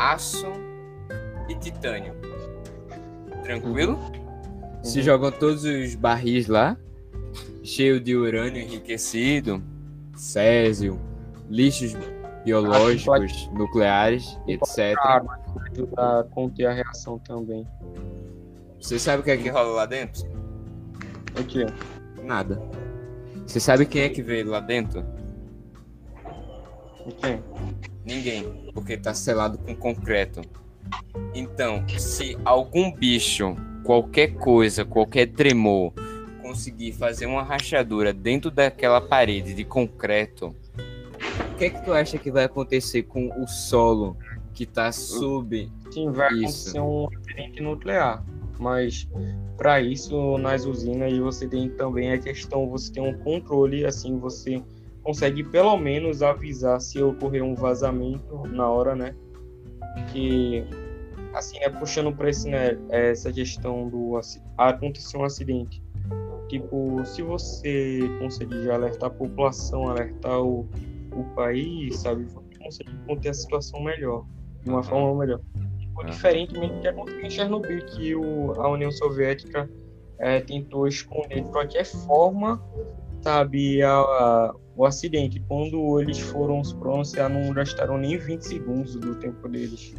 aço 0.00 0.46
e 1.48 1.54
titânio. 1.56 2.14
Tranquilo? 3.42 3.96
Uhum. 3.96 4.82
Se 4.82 5.02
jogam 5.02 5.30
todos 5.30 5.64
os 5.64 5.94
barris 5.94 6.46
lá, 6.46 6.76
cheio 7.62 8.00
de 8.00 8.16
urânio 8.16 8.62
enriquecido, 8.62 9.62
césio, 10.16 10.98
lixos 11.50 11.94
biológicos, 12.44 13.04
pode... 13.04 13.50
nucleares, 13.52 14.38
etc. 14.48 14.96
Para 15.94 16.24
conter 16.30 16.66
a 16.66 16.72
reação 16.72 17.18
também. 17.18 17.66
Você 18.80 18.98
sabe 18.98 19.20
o 19.20 19.24
que 19.24 19.30
é 19.32 19.36
que 19.36 19.50
rola 19.50 19.74
lá 19.74 19.86
dentro? 19.86 20.26
O 21.38 21.44
que? 21.44 21.66
Nada. 22.24 22.58
Você 23.46 23.60
sabe 23.60 23.84
quem 23.84 24.02
é 24.02 24.08
que 24.08 24.22
veio 24.22 24.48
lá 24.48 24.60
dentro? 24.60 25.04
O? 27.04 27.79
Ninguém, 28.10 28.44
porque 28.74 28.96
tá 28.96 29.14
selado 29.14 29.56
com 29.58 29.72
concreto. 29.74 30.40
Então, 31.32 31.84
se 31.96 32.36
algum 32.44 32.90
bicho, 32.90 33.54
qualquer 33.84 34.34
coisa, 34.34 34.84
qualquer 34.84 35.28
tremor, 35.28 35.92
conseguir 36.42 36.92
fazer 36.92 37.26
uma 37.26 37.44
rachadura 37.44 38.12
dentro 38.12 38.50
daquela 38.50 39.00
parede 39.00 39.54
de 39.54 39.64
concreto, 39.64 40.54
o 41.52 41.56
que 41.56 41.66
é 41.66 41.70
que 41.70 41.84
tu 41.84 41.92
acha 41.92 42.18
que 42.18 42.32
vai 42.32 42.44
acontecer 42.44 43.04
com 43.04 43.30
o 43.40 43.46
solo 43.46 44.16
que 44.52 44.64
está 44.64 44.90
sob 44.90 45.70
Sim, 45.92 46.10
vai 46.10 46.32
isso? 46.34 46.70
acontecer 46.70 46.80
um 46.80 47.06
acidente 47.16 47.62
nuclear. 47.62 48.24
Mas 48.58 49.08
para 49.56 49.80
isso, 49.80 50.36
nas 50.38 50.64
usinas, 50.64 51.16
você 51.16 51.46
tem 51.46 51.70
também 51.70 52.12
a 52.12 52.18
questão, 52.18 52.68
você 52.68 52.92
tem 52.92 53.02
um 53.02 53.16
controle, 53.18 53.86
assim, 53.86 54.18
você 54.18 54.60
consegue 55.02 55.42
pelo 55.44 55.76
menos 55.76 56.22
avisar 56.22 56.80
se 56.80 57.02
ocorrer 57.02 57.42
um 57.42 57.54
vazamento 57.54 58.46
na 58.48 58.68
hora, 58.68 58.94
né? 58.94 59.14
Que 60.12 60.64
assim, 61.32 61.58
né, 61.60 61.68
puxando 61.68 62.14
para 62.14 62.28
esse, 62.28 62.48
né, 62.48 62.76
essa 62.90 63.32
questão 63.32 63.88
do 63.88 64.20
acontecer 64.56 65.16
um 65.16 65.24
acidente. 65.24 65.82
Tipo, 66.48 67.04
se 67.04 67.22
você 67.22 68.00
conseguir 68.18 68.64
já 68.64 68.74
alertar 68.74 69.08
a 69.08 69.12
população, 69.12 69.88
alertar 69.88 70.40
o, 70.40 70.68
o 71.12 71.24
país, 71.36 71.96
sabe, 71.98 72.24
você 72.24 72.58
consegue 72.58 72.90
conter 73.06 73.28
a 73.28 73.34
situação 73.34 73.80
melhor, 73.80 74.26
de 74.64 74.70
uma 74.70 74.82
forma 74.82 75.20
melhor. 75.20 75.40
Tipo, 75.78 76.04
diferentemente 76.04 76.74
do 76.74 76.80
que 76.80 76.88
aconteceu 76.88 77.20
em 77.20 77.30
Chernobyl, 77.30 77.86
que 77.86 78.16
o, 78.16 78.52
a 78.60 78.68
União 78.68 78.90
Soviética 78.90 79.70
é, 80.18 80.40
tentou 80.40 80.88
esconder 80.88 81.42
de 81.42 81.50
qualquer 81.50 81.84
forma, 81.84 82.60
sabe, 83.22 83.80
a, 83.82 83.92
a, 83.92 84.54
o 84.80 84.86
acidente. 84.86 85.38
Quando 85.46 86.00
eles 86.00 86.18
foram 86.18 86.64
se 86.64 86.74
pronunciar, 86.74 87.28
não 87.28 87.52
gastaram 87.52 87.98
nem 87.98 88.16
20 88.16 88.40
segundos 88.40 88.94
do 88.94 89.14
tempo 89.16 89.46
deles 89.46 89.94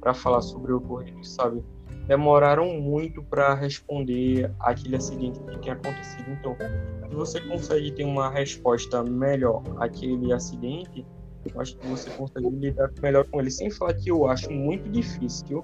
para 0.00 0.14
falar 0.14 0.40
sobre 0.40 0.72
o 0.72 0.76
ocorrido, 0.76 1.22
sabe? 1.24 1.64
Demoraram 2.06 2.80
muito 2.80 3.24
para 3.24 3.54
responder 3.54 4.48
aquele 4.60 4.94
acidente 4.94 5.40
que 5.40 5.58
tinha 5.58 5.74
acontecido. 5.74 6.30
Então, 6.30 6.56
se 7.08 7.14
você 7.14 7.40
consegue 7.40 7.90
ter 7.90 8.04
uma 8.04 8.30
resposta 8.30 9.02
melhor 9.02 9.62
àquele 9.78 10.32
acidente, 10.32 11.04
eu 11.52 11.60
acho 11.60 11.76
que 11.76 11.86
você 11.88 12.08
consegue 12.10 12.48
lidar 12.50 12.88
melhor 13.02 13.24
com 13.24 13.40
ele. 13.40 13.50
Sem 13.50 13.68
falar 13.68 13.94
que 13.94 14.12
eu 14.12 14.28
acho 14.28 14.48
muito 14.52 14.88
difícil 14.90 15.60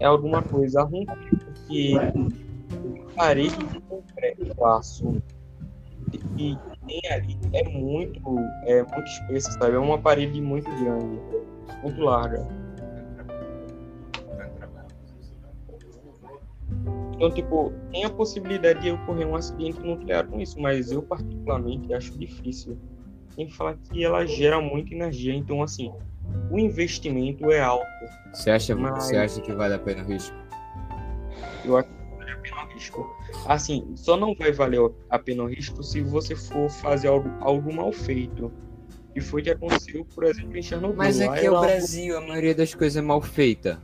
é 0.00 0.06
alguma 0.06 0.42
coisa 0.42 0.82
ruim, 0.82 1.06
porque 1.06 1.94
parede 3.14 3.56
de 3.56 3.80
concreto, 3.82 4.64
aço, 4.64 5.22
que 6.36 6.58
tem 6.86 7.00
ali 7.10 7.38
é 7.52 7.64
muito, 7.68 8.20
é 8.64 8.82
muito 8.82 9.06
espessa, 9.08 9.52
sabe? 9.52 9.74
É 9.74 9.78
uma 9.78 9.98
parede 9.98 10.40
muito 10.40 10.70
grande, 10.70 11.20
muito 11.82 12.00
larga. 12.00 12.46
Então, 17.14 17.30
tipo, 17.30 17.72
tem 17.92 18.04
a 18.04 18.10
possibilidade 18.10 18.80
de 18.80 18.90
ocorrer 18.90 19.26
um 19.26 19.36
acidente 19.36 19.78
nuclear 19.80 20.26
com 20.26 20.40
isso, 20.40 20.60
mas 20.60 20.90
eu 20.90 21.02
particularmente 21.02 21.92
acho 21.94 22.18
difícil. 22.18 22.76
Tem 23.36 23.46
que 23.46 23.54
falar 23.56 23.76
que 23.76 24.04
ela 24.04 24.26
gera 24.26 24.60
muita 24.60 24.94
energia, 24.94 25.34
então, 25.34 25.62
assim, 25.62 25.92
o 26.50 26.58
investimento 26.58 27.50
é 27.50 27.60
alto. 27.60 27.86
Você 28.32 28.50
acha, 28.50 28.74
Mas- 28.74 29.04
você 29.04 29.16
acha 29.16 29.40
que 29.40 29.52
vale 29.52 29.74
a 29.74 29.78
pena 29.78 30.02
o 30.02 30.06
risco? 30.06 30.36
Eu 31.64 31.76
acho 31.76 31.88
que 31.88 32.16
vale 32.16 32.30
a 32.32 32.36
pena 32.38 32.64
o 32.64 32.74
risco. 32.74 33.13
Assim, 33.46 33.92
só 33.96 34.16
não 34.16 34.34
vai 34.34 34.52
valer 34.52 34.80
a 35.10 35.18
pena 35.18 35.42
o 35.42 35.46
risco 35.46 35.82
se 35.82 36.00
você 36.00 36.34
for 36.34 36.68
fazer 36.70 37.08
algo, 37.08 37.28
algo 37.40 37.72
mal 37.74 37.92
feito. 37.92 38.50
E 39.14 39.20
foi 39.20 39.40
o 39.40 39.44
que 39.44 39.50
aconteceu, 39.50 40.04
por 40.14 40.24
exemplo, 40.24 40.56
em 40.56 40.62
Chernobyl. 40.62 40.96
Mas 40.96 41.20
aqui 41.20 41.46
é 41.46 41.50
o 41.50 41.60
Brasil, 41.60 42.16
a 42.18 42.20
maioria 42.20 42.54
das 42.54 42.74
coisas 42.74 42.96
é 42.96 43.02
mal 43.02 43.20
feita. 43.20 43.80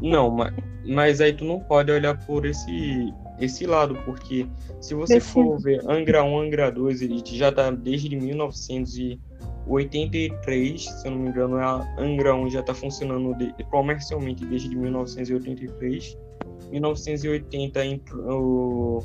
Não, 0.00 0.30
mas, 0.30 0.52
mas 0.84 1.20
aí 1.20 1.32
tu 1.32 1.44
não 1.44 1.60
pode 1.60 1.90
olhar 1.90 2.18
por 2.26 2.44
esse, 2.44 3.12
esse 3.40 3.66
lado, 3.66 3.96
porque 4.04 4.46
se 4.80 4.94
você 4.94 5.16
Esse- 5.16 5.30
for 5.32 5.58
ver 5.58 5.80
Angra 5.88 6.22
1, 6.22 6.38
Angra 6.38 6.70
2, 6.70 7.00
ele 7.00 7.22
já 7.24 7.50
tá 7.50 7.70
desde 7.70 8.14
1983, 9.66 10.84
se 10.84 11.06
eu 11.06 11.12
não 11.12 11.18
me 11.18 11.28
engano, 11.30 11.56
a 11.56 11.86
Angra 11.98 12.34
1 12.34 12.50
já 12.50 12.62
tá 12.62 12.74
funcionando 12.74 13.34
de- 13.36 13.52
comercialmente 13.64 14.44
desde 14.44 14.74
1983. 14.76 16.16
1980 16.70 17.84
entrou 17.84 19.04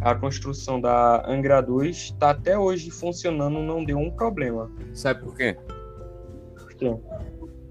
a 0.00 0.14
construção 0.14 0.80
da 0.80 1.24
Angra 1.28 1.60
2, 1.60 2.12
tá 2.18 2.30
até 2.30 2.58
hoje 2.58 2.90
funcionando, 2.90 3.60
não 3.60 3.84
deu 3.84 3.98
um 3.98 4.10
problema. 4.10 4.70
Sabe 4.92 5.22
por 5.22 5.36
quê? 5.36 5.56
Por 6.56 6.74
quê? 6.74 6.96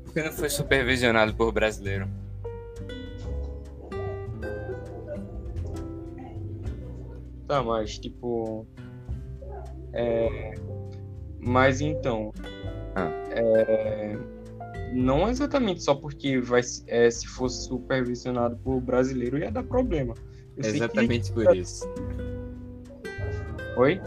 Porque 0.05 0.21
não 0.23 0.31
foi 0.31 0.49
supervisionado 0.49 1.33
por 1.35 1.51
brasileiro. 1.51 2.07
Tá, 7.47 7.61
mas 7.61 7.97
tipo. 7.99 8.65
É... 9.93 10.53
Mas 11.41 11.81
então. 11.81 12.31
Ah. 12.95 13.09
É... 13.31 14.17
Não 14.93 15.29
exatamente 15.29 15.81
só 15.83 15.95
porque 15.95 16.39
vai, 16.39 16.61
se- 16.61 16.83
é, 16.87 17.09
se 17.09 17.25
fosse 17.25 17.65
supervisionado 17.67 18.57
por 18.57 18.79
brasileiro 18.81 19.37
ia 19.37 19.49
dar 19.51 19.63
problema. 19.63 20.13
Eu 20.57 20.63
sei 20.63 20.71
que- 20.73 20.77
Exatamente 20.79 21.31
por 21.31 21.55
isso. 21.55 21.85
Oi? 23.77 24.01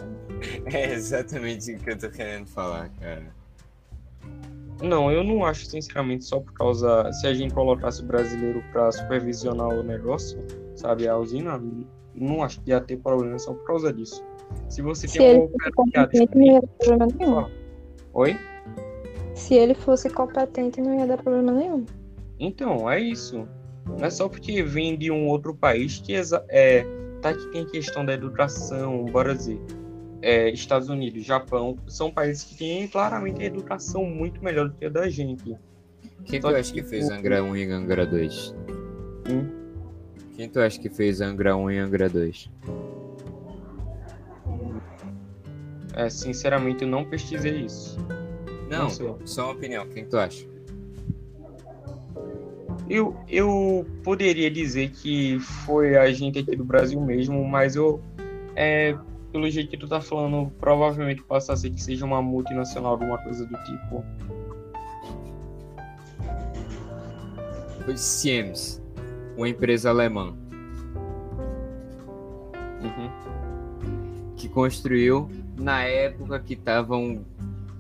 É 0.66 0.93
exatamente 0.93 1.72
o 1.74 1.78
que 1.78 1.91
eu 1.91 1.99
tô 1.99 2.11
querendo 2.11 2.47
falar, 2.47 2.91
cara. 3.01 3.35
Não, 4.82 5.11
eu 5.11 5.24
não 5.24 5.45
acho, 5.47 5.64
sinceramente, 5.64 6.24
só 6.26 6.39
por 6.41 6.53
causa. 6.53 7.11
Se 7.14 7.26
a 7.26 7.32
gente 7.32 7.55
colocasse 7.55 8.03
o 8.03 8.05
brasileiro 8.05 8.62
pra 8.70 8.93
supervisionar 8.93 9.68
o 9.68 9.82
negócio, 9.82 10.39
sabe, 10.76 11.09
a 11.09 11.16
usina, 11.16 11.59
não 12.14 12.43
acho 12.43 12.61
que 12.61 12.70
ia 12.70 12.80
ter 12.80 12.99
problema 12.99 13.39
só 13.39 13.55
por 13.55 13.64
causa 13.64 13.91
disso. 13.91 14.22
Se 14.68 14.82
você 14.82 15.07
Se 15.07 15.18
tem 15.18 15.26
ele 15.26 15.38
um 15.40 15.51
competente, 15.74 16.36
não 16.36 16.45
ia 16.45 16.61
dar 16.61 16.68
problema 16.78 17.07
nenhum. 17.18 17.51
Oi? 18.14 18.36
Se 19.34 19.55
ele 19.55 19.74
fosse 19.74 20.11
competente, 20.11 20.80
não 20.80 20.99
ia 20.99 21.07
dar 21.07 21.16
problema 21.18 21.53
nenhum. 21.53 21.84
Então, 22.38 22.90
é 22.90 23.01
isso. 23.01 23.47
Não 23.86 24.05
é 24.05 24.11
só 24.11 24.28
porque 24.28 24.62
vem 24.62 24.97
de 24.97 25.11
um 25.11 25.28
outro 25.28 25.55
país 25.55 25.99
que 25.99 26.14
é, 26.49 26.86
tá 27.20 27.34
que 27.34 27.47
tem 27.53 27.66
questão 27.66 28.05
da 28.05 28.12
educação, 28.14 29.05
bora 29.07 29.34
dizer. 29.34 29.61
é, 30.22 30.49
Estados 30.51 30.88
Unidos, 30.88 31.22
Japão, 31.22 31.76
são 31.86 32.11
países 32.11 32.45
que 32.45 32.57
têm 32.57 32.88
claramente 32.88 33.42
a 33.42 33.45
educação 33.45 34.07
muito 34.07 34.42
melhor 34.42 34.68
do 34.70 34.74
que 34.74 34.86
a 34.86 34.88
da 34.88 35.09
gente. 35.11 35.55
Quem 36.24 36.40
tu 36.40 36.49
acha 36.49 36.72
que 36.72 36.82
fez 36.82 37.11
Angra 37.11 37.45
1 37.45 37.57
e 37.57 37.70
Angra 37.70 38.07
2? 38.07 38.55
Hum? 39.28 39.47
Quem 40.34 40.49
tu 40.49 40.61
acha 40.61 40.80
que 40.80 40.88
fez 40.88 41.20
Angra 41.20 41.55
1 41.55 41.70
e 41.72 41.78
Angra 41.78 42.09
2? 42.09 42.51
É, 45.97 46.11
sinceramente, 46.11 46.82
eu 46.82 46.88
não 46.88 47.05
pesquisei 47.05 47.61
isso. 47.64 47.97
Não, 48.68 48.90
sei. 48.90 49.14
só 49.24 49.45
uma 49.45 49.53
opinião. 49.53 49.86
Quem 49.88 50.05
tu 50.05 50.18
acha? 50.18 50.47
Eu, 52.88 53.16
eu 53.28 53.86
poderia 54.03 54.51
dizer 54.51 54.90
que 54.90 55.38
foi 55.38 55.97
a 55.97 56.12
gente 56.12 56.38
aqui 56.38 56.55
do 56.57 56.64
Brasil 56.64 57.01
mesmo, 57.01 57.42
mas 57.45 57.76
eu, 57.76 58.03
é, 58.55 58.97
pelo 59.32 59.49
jeito 59.49 59.70
que 59.70 59.76
tu 59.76 59.88
tá 59.88 60.01
falando, 60.01 60.51
provavelmente 60.59 61.22
passa 61.22 61.53
a 61.53 61.57
ser 61.57 61.70
que 61.70 61.82
seja 61.82 62.05
uma 62.05 62.20
multinacional, 62.20 62.92
alguma 62.92 63.16
coisa 63.18 63.47
do 63.47 63.57
tipo. 63.64 64.05
Foi 67.84 67.97
Siemens, 67.97 68.82
uma 69.36 69.49
empresa 69.49 69.90
alemã, 69.90 70.34
Uhum. 72.82 73.11
que 74.36 74.47
construiu 74.49 75.30
na 75.57 75.82
época 75.82 76.38
que 76.40 76.55
estavam. 76.55 77.24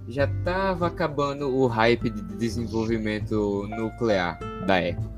Já 0.06 0.26
tava 0.44 0.86
acabando 0.86 1.48
o 1.48 1.66
hype 1.66 2.10
de 2.10 2.22
desenvolvimento 2.36 3.66
nuclear 3.68 4.38
da 4.66 4.78
época. 4.78 5.14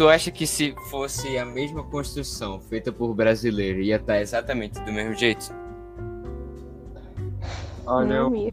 Tu 0.00 0.08
acha 0.08 0.30
que 0.30 0.46
se 0.46 0.74
fosse 0.88 1.36
a 1.36 1.44
mesma 1.44 1.82
construção 1.84 2.58
feita 2.58 2.90
por 2.90 3.12
brasileiro 3.14 3.80
ia 3.80 3.96
estar 3.96 4.18
exatamente 4.18 4.80
do 4.80 4.90
mesmo 4.90 5.14
jeito? 5.14 5.52
Olha, 7.84 8.14
eu, 8.14 8.52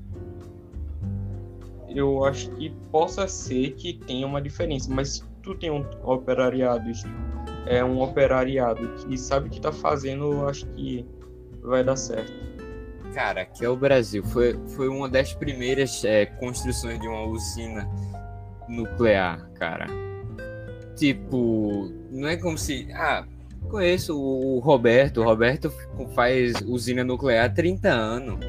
eu 1.88 2.26
acho 2.26 2.52
que 2.52 2.70
possa 2.92 3.30
ser 3.30 3.72
que 3.76 3.94
tenha 3.94 4.28
uma 4.28 4.42
diferença, 4.42 4.94
mas 4.94 5.10
se 5.10 5.24
tu 5.42 5.56
tem 5.56 5.72
um 5.72 5.86
operariado, 6.04 6.90
é 7.70 7.84
um 7.84 8.00
operariado 8.02 8.88
que 8.96 9.18
sabe 9.18 9.48
o 9.48 9.52
que 9.52 9.60
tá 9.60 9.72
fazendo, 9.72 10.48
acho 10.48 10.66
que 10.68 11.06
vai 11.62 11.84
dar 11.84 11.96
certo. 11.96 12.32
Cara, 13.14 13.42
aqui 13.42 13.66
é 13.66 13.70
o 13.70 13.76
Brasil. 13.76 14.24
Foi, 14.24 14.60
foi 14.76 14.88
uma 14.88 15.10
das 15.10 15.34
primeiras 15.34 16.04
é, 16.06 16.26
construções 16.26 17.00
de 17.00 17.08
uma 17.08 17.24
usina 17.26 17.90
nuclear, 18.68 19.50
cara. 19.54 19.88
Tipo, 20.96 21.92
não 22.12 22.28
é 22.28 22.38
como 22.38 22.58
se. 22.58 22.88
Ah, 22.94 23.26
conheço 23.70 24.20
o 24.20 24.60
Roberto. 24.60 25.22
O 25.22 25.24
Roberto 25.24 25.72
faz 26.14 26.54
usina 26.66 27.04
nuclear 27.04 27.46
há 27.46 27.50
30 27.50 27.90
anos. 27.90 28.46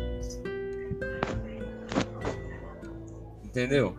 Entendeu? 3.45 3.97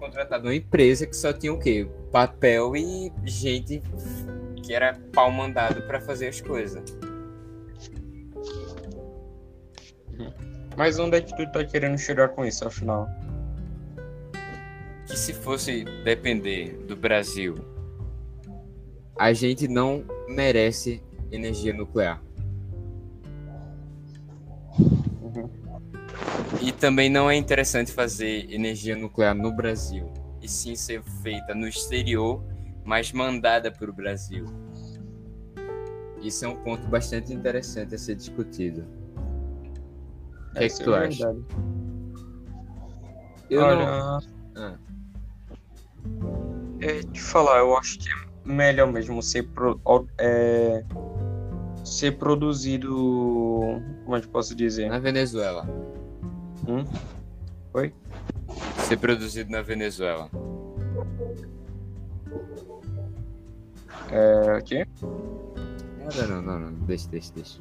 Contratado 0.00 0.48
uma 0.48 0.54
empresa 0.54 1.06
que 1.06 1.14
só 1.14 1.32
tinha 1.32 1.52
o 1.52 1.58
quê? 1.58 1.88
Papel 2.10 2.74
e 2.74 3.12
gente 3.24 3.80
que 4.64 4.74
era 4.74 4.98
pau 5.12 5.30
mandado 5.30 5.82
pra 5.82 6.00
fazer 6.00 6.26
as 6.28 6.40
coisas. 6.40 6.82
Mas 10.76 10.98
onde 10.98 11.18
é 11.18 11.20
que 11.20 11.36
tu 11.36 11.52
tá 11.52 11.64
querendo 11.64 11.98
chegar 11.98 12.30
com 12.30 12.44
isso, 12.44 12.66
afinal? 12.66 13.08
que 15.10 15.18
se 15.18 15.34
fosse 15.34 15.84
depender 16.04 16.84
do 16.86 16.94
Brasil, 16.94 17.56
a 19.18 19.32
gente 19.32 19.66
não 19.66 20.04
merece 20.28 21.02
energia 21.32 21.74
nuclear. 21.74 22.22
Uhum. 24.78 25.50
E 26.62 26.72
também 26.72 27.08
não 27.08 27.30
é 27.30 27.36
interessante 27.36 27.90
fazer 27.90 28.52
energia 28.52 28.94
nuclear 28.94 29.34
no 29.34 29.50
Brasil, 29.50 30.12
e 30.42 30.48
sim 30.48 30.76
ser 30.76 31.02
feita 31.22 31.54
no 31.54 31.66
exterior, 31.66 32.42
mas 32.84 33.12
mandada 33.12 33.70
para 33.70 33.88
o 33.88 33.92
Brasil. 33.92 34.44
Isso 36.20 36.44
é 36.44 36.48
um 36.48 36.56
ponto 36.56 36.86
bastante 36.86 37.32
interessante 37.32 37.94
a 37.94 37.98
ser 37.98 38.14
discutido. 38.14 38.84
O 40.50 40.52
que, 40.52 40.58
é 40.58 40.60
que 40.60 40.64
Essa 40.66 40.84
tu 40.84 40.94
é 40.94 41.06
acha? 41.06 41.36
Eu 43.48 43.62
Olha, 43.62 43.86
não... 43.86 44.20
Ah. 44.56 44.78
é, 46.80 47.02
te 47.02 47.20
falar, 47.20 47.60
eu 47.60 47.76
acho 47.76 47.98
que 47.98 48.08
é 48.08 48.30
melhor 48.44 48.92
mesmo 48.92 49.22
ser, 49.22 49.44
pro, 49.48 49.80
é, 50.18 50.84
ser 51.84 52.18
produzido. 52.18 52.90
Como 54.04 54.16
é 54.16 54.20
que 54.20 54.26
eu 54.26 54.30
posso 54.30 54.54
dizer? 54.54 54.88
Na 54.90 54.98
Venezuela. 54.98 55.66
Hum? 56.68 56.84
Oi? 57.74 57.92
Ser 58.78 58.98
produzido 58.98 59.50
na 59.50 59.62
Venezuela. 59.62 60.28
É, 64.10 64.58
o 64.58 64.64
quê? 64.64 64.86
Nada, 65.98 66.26
não, 66.26 66.42
não, 66.42 66.60
não. 66.60 66.72
Deixa, 66.86 67.08
deixa, 67.08 67.32
deixa. 67.32 67.60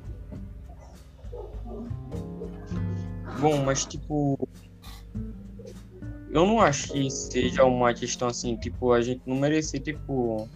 Bom, 3.39 3.63
mas 3.63 3.85
tipo. 3.85 4.37
Eu 6.31 6.45
não 6.45 6.59
acho 6.59 6.91
que 6.91 7.09
seja 7.09 7.63
uma 7.63 7.93
questão 7.93 8.27
assim, 8.27 8.55
tipo, 8.55 8.91
a 8.91 9.01
gente 9.01 9.21
não 9.25 9.37
merecer, 9.37 9.81
tipo. 9.81 10.47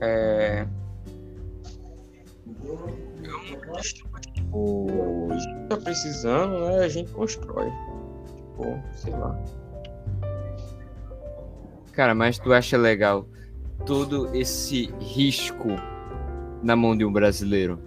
É. 0.00 0.66
É 3.22 3.34
uma 3.34 3.76
questão 3.76 4.10
que, 4.20 4.29
tipo, 4.50 5.28
a 5.30 5.38
gente 5.38 5.68
tá 5.68 5.76
precisando, 5.76 6.60
né? 6.66 6.78
A 6.78 6.88
gente 6.88 7.12
constrói. 7.12 7.70
Tipo, 8.36 8.82
sei 8.92 9.12
lá. 9.12 9.38
Cara, 11.92 12.14
mas 12.14 12.38
tu 12.38 12.52
acha 12.52 12.76
legal 12.76 13.26
todo 13.86 14.34
esse 14.34 14.92
risco 15.00 15.68
na 16.62 16.74
mão 16.76 16.96
de 16.96 17.04
um 17.04 17.12
brasileiro? 17.12 17.78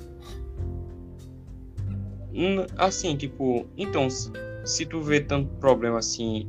Hum, 2.33 2.65
Assim, 2.77 3.15
tipo, 3.15 3.67
então, 3.77 4.09
se, 4.09 4.31
se 4.65 4.85
tu 4.85 5.01
vê 5.01 5.19
tanto 5.19 5.49
problema 5.55 5.99
assim 5.99 6.47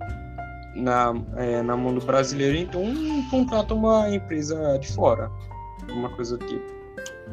na, 0.75 1.13
é, 1.37 1.63
na 1.63 1.77
mão 1.77 1.95
do 1.95 2.05
brasileiro, 2.05 2.57
então 2.57 2.83
contrata 3.31 3.75
uma 3.75 4.09
empresa 4.15 4.79
de 4.79 4.91
fora. 4.93 5.31
Uma 5.91 6.09
coisa 6.11 6.39
do 6.39 6.47
tipo. 6.47 6.65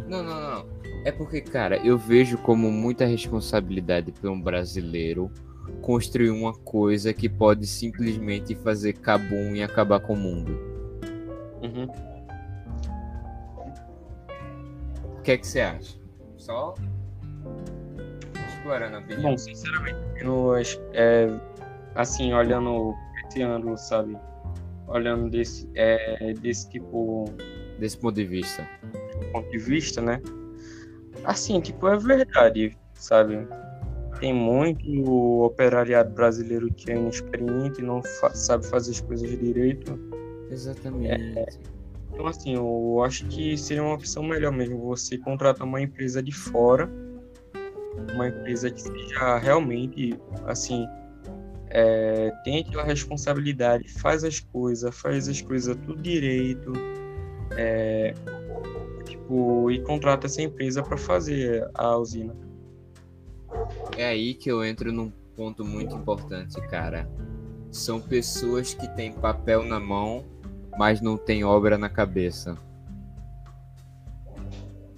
Não, 0.07 0.21
não, 0.23 0.41
não. 0.41 0.80
É 1.03 1.11
porque, 1.11 1.41
cara, 1.41 1.77
eu 1.77 1.97
vejo 1.97 2.37
como 2.37 2.71
muita 2.71 3.05
responsabilidade 3.05 4.11
para 4.11 4.29
um 4.29 4.39
brasileiro 4.39 5.31
construir 5.81 6.29
uma 6.29 6.53
coisa 6.53 7.13
que 7.13 7.27
pode 7.27 7.65
simplesmente 7.65 8.53
fazer 8.55 8.93
cabum 8.93 9.55
e 9.55 9.63
acabar 9.63 9.99
com 9.99 10.13
o 10.13 10.17
mundo. 10.17 10.51
Uhum. 11.63 11.87
O 15.17 15.21
que 15.23 15.31
é 15.31 15.37
que 15.37 15.47
você 15.47 15.61
acha? 15.61 15.97
Só 16.37 16.73
explorando 18.49 18.97
a 18.97 18.99
opinião. 18.99 19.31
Bom, 19.31 19.37
sinceramente, 19.37 19.97
eu, 20.19 20.53
acho- 20.53 20.79
é, 20.93 21.27
assim, 21.95 22.33
olhando 22.33 22.93
esse 23.27 23.41
ano, 23.41 23.77
sabe? 23.77 24.17
Olhando 24.87 25.29
desse, 25.29 25.67
é, 25.75 26.33
desse 26.33 26.69
tipo 26.69 27.25
Desse 27.79 27.97
ponto 27.97 28.15
de 28.15 28.25
vista. 28.25 28.67
ponto 29.31 29.49
de 29.49 29.57
vista, 29.57 30.01
né? 30.01 30.19
Assim, 31.23 31.61
tipo, 31.61 31.87
é 31.87 31.97
verdade, 31.97 32.77
sabe? 32.93 33.47
Tem 34.19 34.33
muito 34.33 35.43
operariado 35.43 36.11
brasileiro 36.13 36.71
que 36.73 36.91
é 36.91 36.95
inexperiente, 36.97 37.81
não 37.81 38.01
fa- 38.03 38.33
sabe 38.33 38.65
fazer 38.67 38.91
as 38.91 39.01
coisas 39.01 39.29
direito. 39.29 39.99
Exatamente. 40.49 41.21
Então, 42.13 42.27
assim, 42.27 42.55
eu 42.55 43.01
acho 43.03 43.25
que 43.27 43.57
seria 43.57 43.83
uma 43.83 43.95
opção 43.95 44.21
melhor 44.21 44.51
mesmo 44.51 44.79
você 44.79 45.17
contratar 45.17 45.65
uma 45.65 45.81
empresa 45.81 46.21
de 46.21 46.31
fora, 46.31 46.89
uma 48.13 48.27
empresa 48.27 48.69
que 48.69 48.81
seja 48.81 49.37
realmente, 49.37 50.19
assim, 50.45 50.85
é, 51.69 52.31
tem 52.43 52.59
aquela 52.59 52.83
responsabilidade, 52.83 53.87
faz 53.87 54.23
as 54.23 54.39
coisas, 54.39 54.93
faz 54.95 55.29
as 55.29 55.41
coisas 55.41 55.75
tudo 55.85 56.01
direito, 56.01 56.73
é, 57.57 58.13
tipo, 59.31 59.71
e 59.71 59.79
contrata 59.81 60.27
essa 60.27 60.41
empresa 60.41 60.83
para 60.83 60.97
fazer 60.97 61.67
a 61.73 61.95
usina. 61.95 62.35
É 63.97 64.05
aí 64.05 64.33
que 64.33 64.51
eu 64.51 64.63
entro 64.63 64.91
num 64.91 65.11
ponto 65.35 65.63
muito 65.63 65.95
importante, 65.95 66.59
cara. 66.67 67.09
São 67.71 68.01
pessoas 68.01 68.73
que 68.73 68.87
têm 68.95 69.13
papel 69.13 69.63
na 69.63 69.79
mão, 69.79 70.25
mas 70.77 71.01
não 71.01 71.17
têm 71.17 71.43
obra 71.43 71.77
na 71.77 71.89
cabeça. 71.89 72.57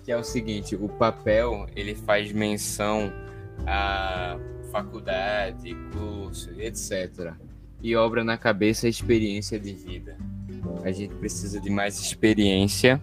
Que 0.04 0.12
é 0.12 0.18
o 0.18 0.24
seguinte, 0.24 0.76
o 0.76 0.90
papel, 0.90 1.68
ele 1.76 1.96
faz 1.96 2.32
menção 2.32 3.14
a 3.66 4.38
faculdade, 4.72 5.76
curso, 5.94 6.50
etc. 6.60 7.34
E 7.82 7.96
obra 7.96 8.24
na 8.24 8.38
cabeça 8.38 8.88
é 8.88 8.90
experiência 8.90 9.60
de 9.60 9.74
vida. 9.74 10.18
A 10.84 10.92
gente 10.92 11.14
precisa 11.16 11.60
de 11.60 11.70
mais 11.70 12.00
experiência 12.00 13.02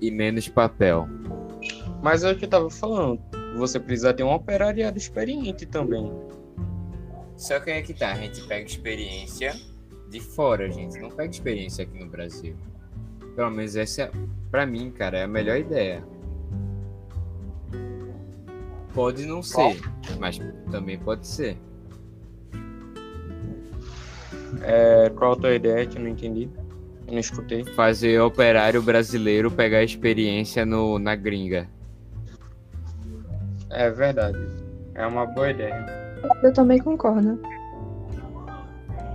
e 0.00 0.10
menos 0.10 0.48
papel. 0.48 1.08
Mas 2.02 2.22
é 2.22 2.32
o 2.32 2.36
que 2.36 2.44
eu 2.44 2.48
tava 2.48 2.70
falando, 2.70 3.20
você 3.56 3.80
precisa 3.80 4.12
ter 4.12 4.22
um 4.22 4.32
operariado 4.32 4.98
experiente 4.98 5.66
também. 5.66 6.12
Só 7.36 7.60
que 7.60 7.70
aí 7.70 7.78
é 7.78 7.82
que 7.82 7.92
tá, 7.92 8.12
a 8.12 8.14
gente 8.14 8.42
pega 8.46 8.66
experiência 8.66 9.54
de 10.10 10.20
fora, 10.20 10.70
gente. 10.70 10.98
Não 10.98 11.10
pega 11.10 11.30
experiência 11.30 11.84
aqui 11.84 11.98
no 11.98 12.08
Brasil. 12.08 12.56
Pelo 13.34 13.50
menos 13.50 13.76
essa, 13.76 14.02
é, 14.02 14.10
pra 14.50 14.64
mim, 14.64 14.90
cara, 14.90 15.18
é 15.18 15.24
a 15.24 15.28
melhor 15.28 15.58
ideia. 15.58 16.02
Pode 18.94 19.26
não 19.26 19.42
ser, 19.42 19.78
mas 20.18 20.40
também 20.70 20.98
pode 20.98 21.26
ser. 21.26 21.58
É, 24.62 25.10
qual 25.10 25.32
a 25.32 25.36
tua 25.36 25.54
ideia 25.54 25.86
que 25.86 25.98
eu 25.98 26.02
não 26.02 26.08
entendi? 26.08 26.48
Não 27.10 27.18
escutei. 27.18 27.64
Fazer 27.74 28.20
operário 28.20 28.82
brasileiro 28.82 29.50
pegar 29.50 29.82
experiência 29.82 30.66
no, 30.66 30.98
na 30.98 31.14
gringa. 31.14 31.68
É 33.70 33.90
verdade. 33.90 34.38
É 34.94 35.06
uma 35.06 35.26
boa 35.26 35.50
ideia. 35.50 35.86
Eu 36.42 36.52
também 36.52 36.78
concordo. 36.78 37.40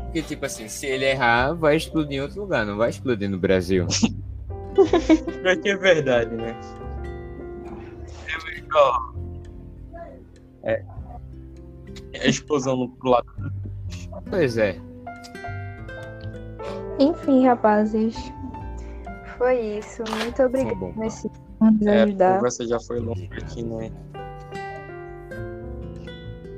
Porque, 0.06 0.22
tipo 0.22 0.46
assim, 0.46 0.68
se 0.68 0.86
ele 0.86 1.06
errar, 1.06 1.54
vai 1.54 1.76
explodir 1.76 2.18
em 2.18 2.22
outro 2.22 2.42
lugar, 2.42 2.66
não 2.66 2.78
vai 2.78 2.89
explodir 2.89 3.30
no 3.30 3.39
Brasil. 3.39 3.88
Pior 4.76 5.58
que 5.64 5.70
é 5.70 5.78
verdade, 5.78 6.36
né? 6.36 6.60
É 8.28 8.52
melhor. 8.52 9.14
É. 10.64 10.84
É 12.14 12.24
a 12.24 12.28
explosão 12.28 12.76
no 12.76 12.89
pro 12.89 13.10
lado. 13.10 13.26
Pois 14.30 14.58
é. 14.58 14.78
Enfim, 17.02 17.45
rapazes. 17.45 18.16
Foi 19.38 19.60
isso. 19.78 20.04
Muito 20.24 20.43
obrigada, 20.43 20.76
por 20.76 20.95
nos 20.95 21.26
É, 21.88 21.99
a 21.99 22.04
ajudar. 22.04 22.36
conversa 22.36 22.68
já 22.68 22.80
foi 22.80 22.99
longa 22.99 23.24
aqui, 23.38 23.64
né? 23.64 23.91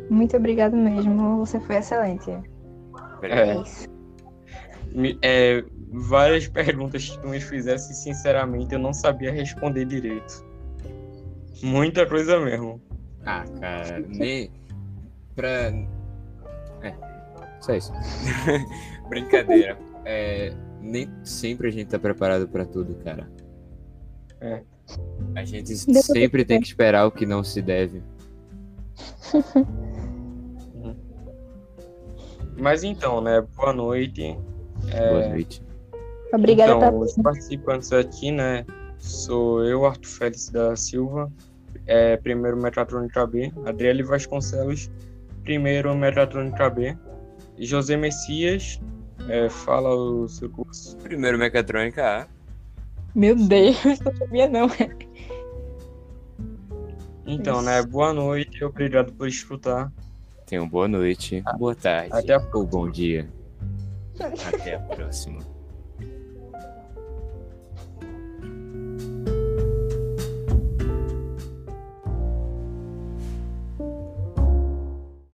Muito 0.09 0.35
obrigado 0.37 0.75
mesmo. 0.75 1.37
Você 1.39 1.59
foi 1.61 1.77
excelente. 1.77 2.29
É. 3.21 3.51
É 3.51 3.61
isso. 3.61 3.87
É, 5.21 5.63
várias 5.91 6.47
perguntas 6.47 7.09
que 7.09 7.19
tu 7.19 7.27
me 7.29 7.39
fizesse, 7.39 7.93
sinceramente, 7.93 8.73
eu 8.73 8.79
não 8.79 8.93
sabia 8.93 9.31
responder 9.31 9.85
direito. 9.85 10.45
Muita 11.63 12.05
coisa 12.05 12.39
mesmo. 12.39 12.81
Ah, 13.25 13.45
cara, 13.59 13.99
nem. 14.09 14.51
Pra. 15.35 15.71
É, 16.81 16.93
só 17.61 17.73
isso. 17.73 17.93
Brincadeira. 19.09 19.77
É, 20.05 20.53
nem 20.81 21.09
sempre 21.23 21.67
a 21.67 21.71
gente 21.71 21.87
tá 21.89 21.97
preparado 21.99 22.47
pra 22.47 22.65
tudo, 22.65 22.95
cara. 23.03 23.29
É. 24.41 24.61
A 25.35 25.43
gente 25.45 25.73
Depois- 25.85 26.05
sempre 26.05 26.43
tem 26.43 26.59
que 26.59 26.67
esperar 26.67 27.05
o 27.05 27.11
que 27.11 27.25
não 27.25 27.43
se 27.43 27.61
deve. 27.61 28.03
Mas 32.57 32.83
então, 32.83 33.21
né? 33.21 33.41
Boa 33.55 33.73
noite. 33.73 34.37
Boa 34.91 35.29
noite. 35.29 35.63
Obrigada 36.33 36.73
então, 36.73 36.99
os 36.99 37.13
participantes 37.15 37.91
aqui, 37.93 38.31
né? 38.31 38.65
Sou 38.97 39.63
eu, 39.63 39.85
Arthur 39.85 40.07
Félix 40.09 40.49
da 40.49 40.75
Silva, 40.75 41.31
é, 41.85 42.17
primeiro 42.17 42.57
Metratrônica 42.57 43.25
B, 43.27 43.51
Adriele 43.65 44.03
Vasconcelos, 44.03 44.89
primeiro 45.43 45.95
Metratrônica 45.95 46.69
B, 46.69 46.97
José 47.59 47.97
Messias, 47.97 48.79
é, 49.30 49.49
fala 49.49 49.93
o 49.93 50.28
seu 50.28 50.49
curso. 50.49 50.97
Primeiro 50.97 51.38
mecatrônica 51.38 52.21
A. 52.21 52.28
Meu 53.15 53.36
Deus, 53.36 53.78
não 54.01 54.15
sabia 54.15 54.47
não. 54.47 54.67
Então, 57.26 57.61
né? 57.61 57.82
Boa 57.84 58.13
noite, 58.13 58.63
obrigado 58.63 59.13
por 59.13 59.28
escutar. 59.28 59.91
Tenham 60.45 60.67
boa 60.67 60.88
noite, 60.88 61.41
boa 61.57 61.74
tarde 61.74 62.11
Até 62.11 62.34
a 62.34 62.49
ou 62.53 62.65
bom 62.65 62.89
dia. 62.89 63.30
Até 64.19 64.76
a 64.76 64.80
próxima. 64.80 65.39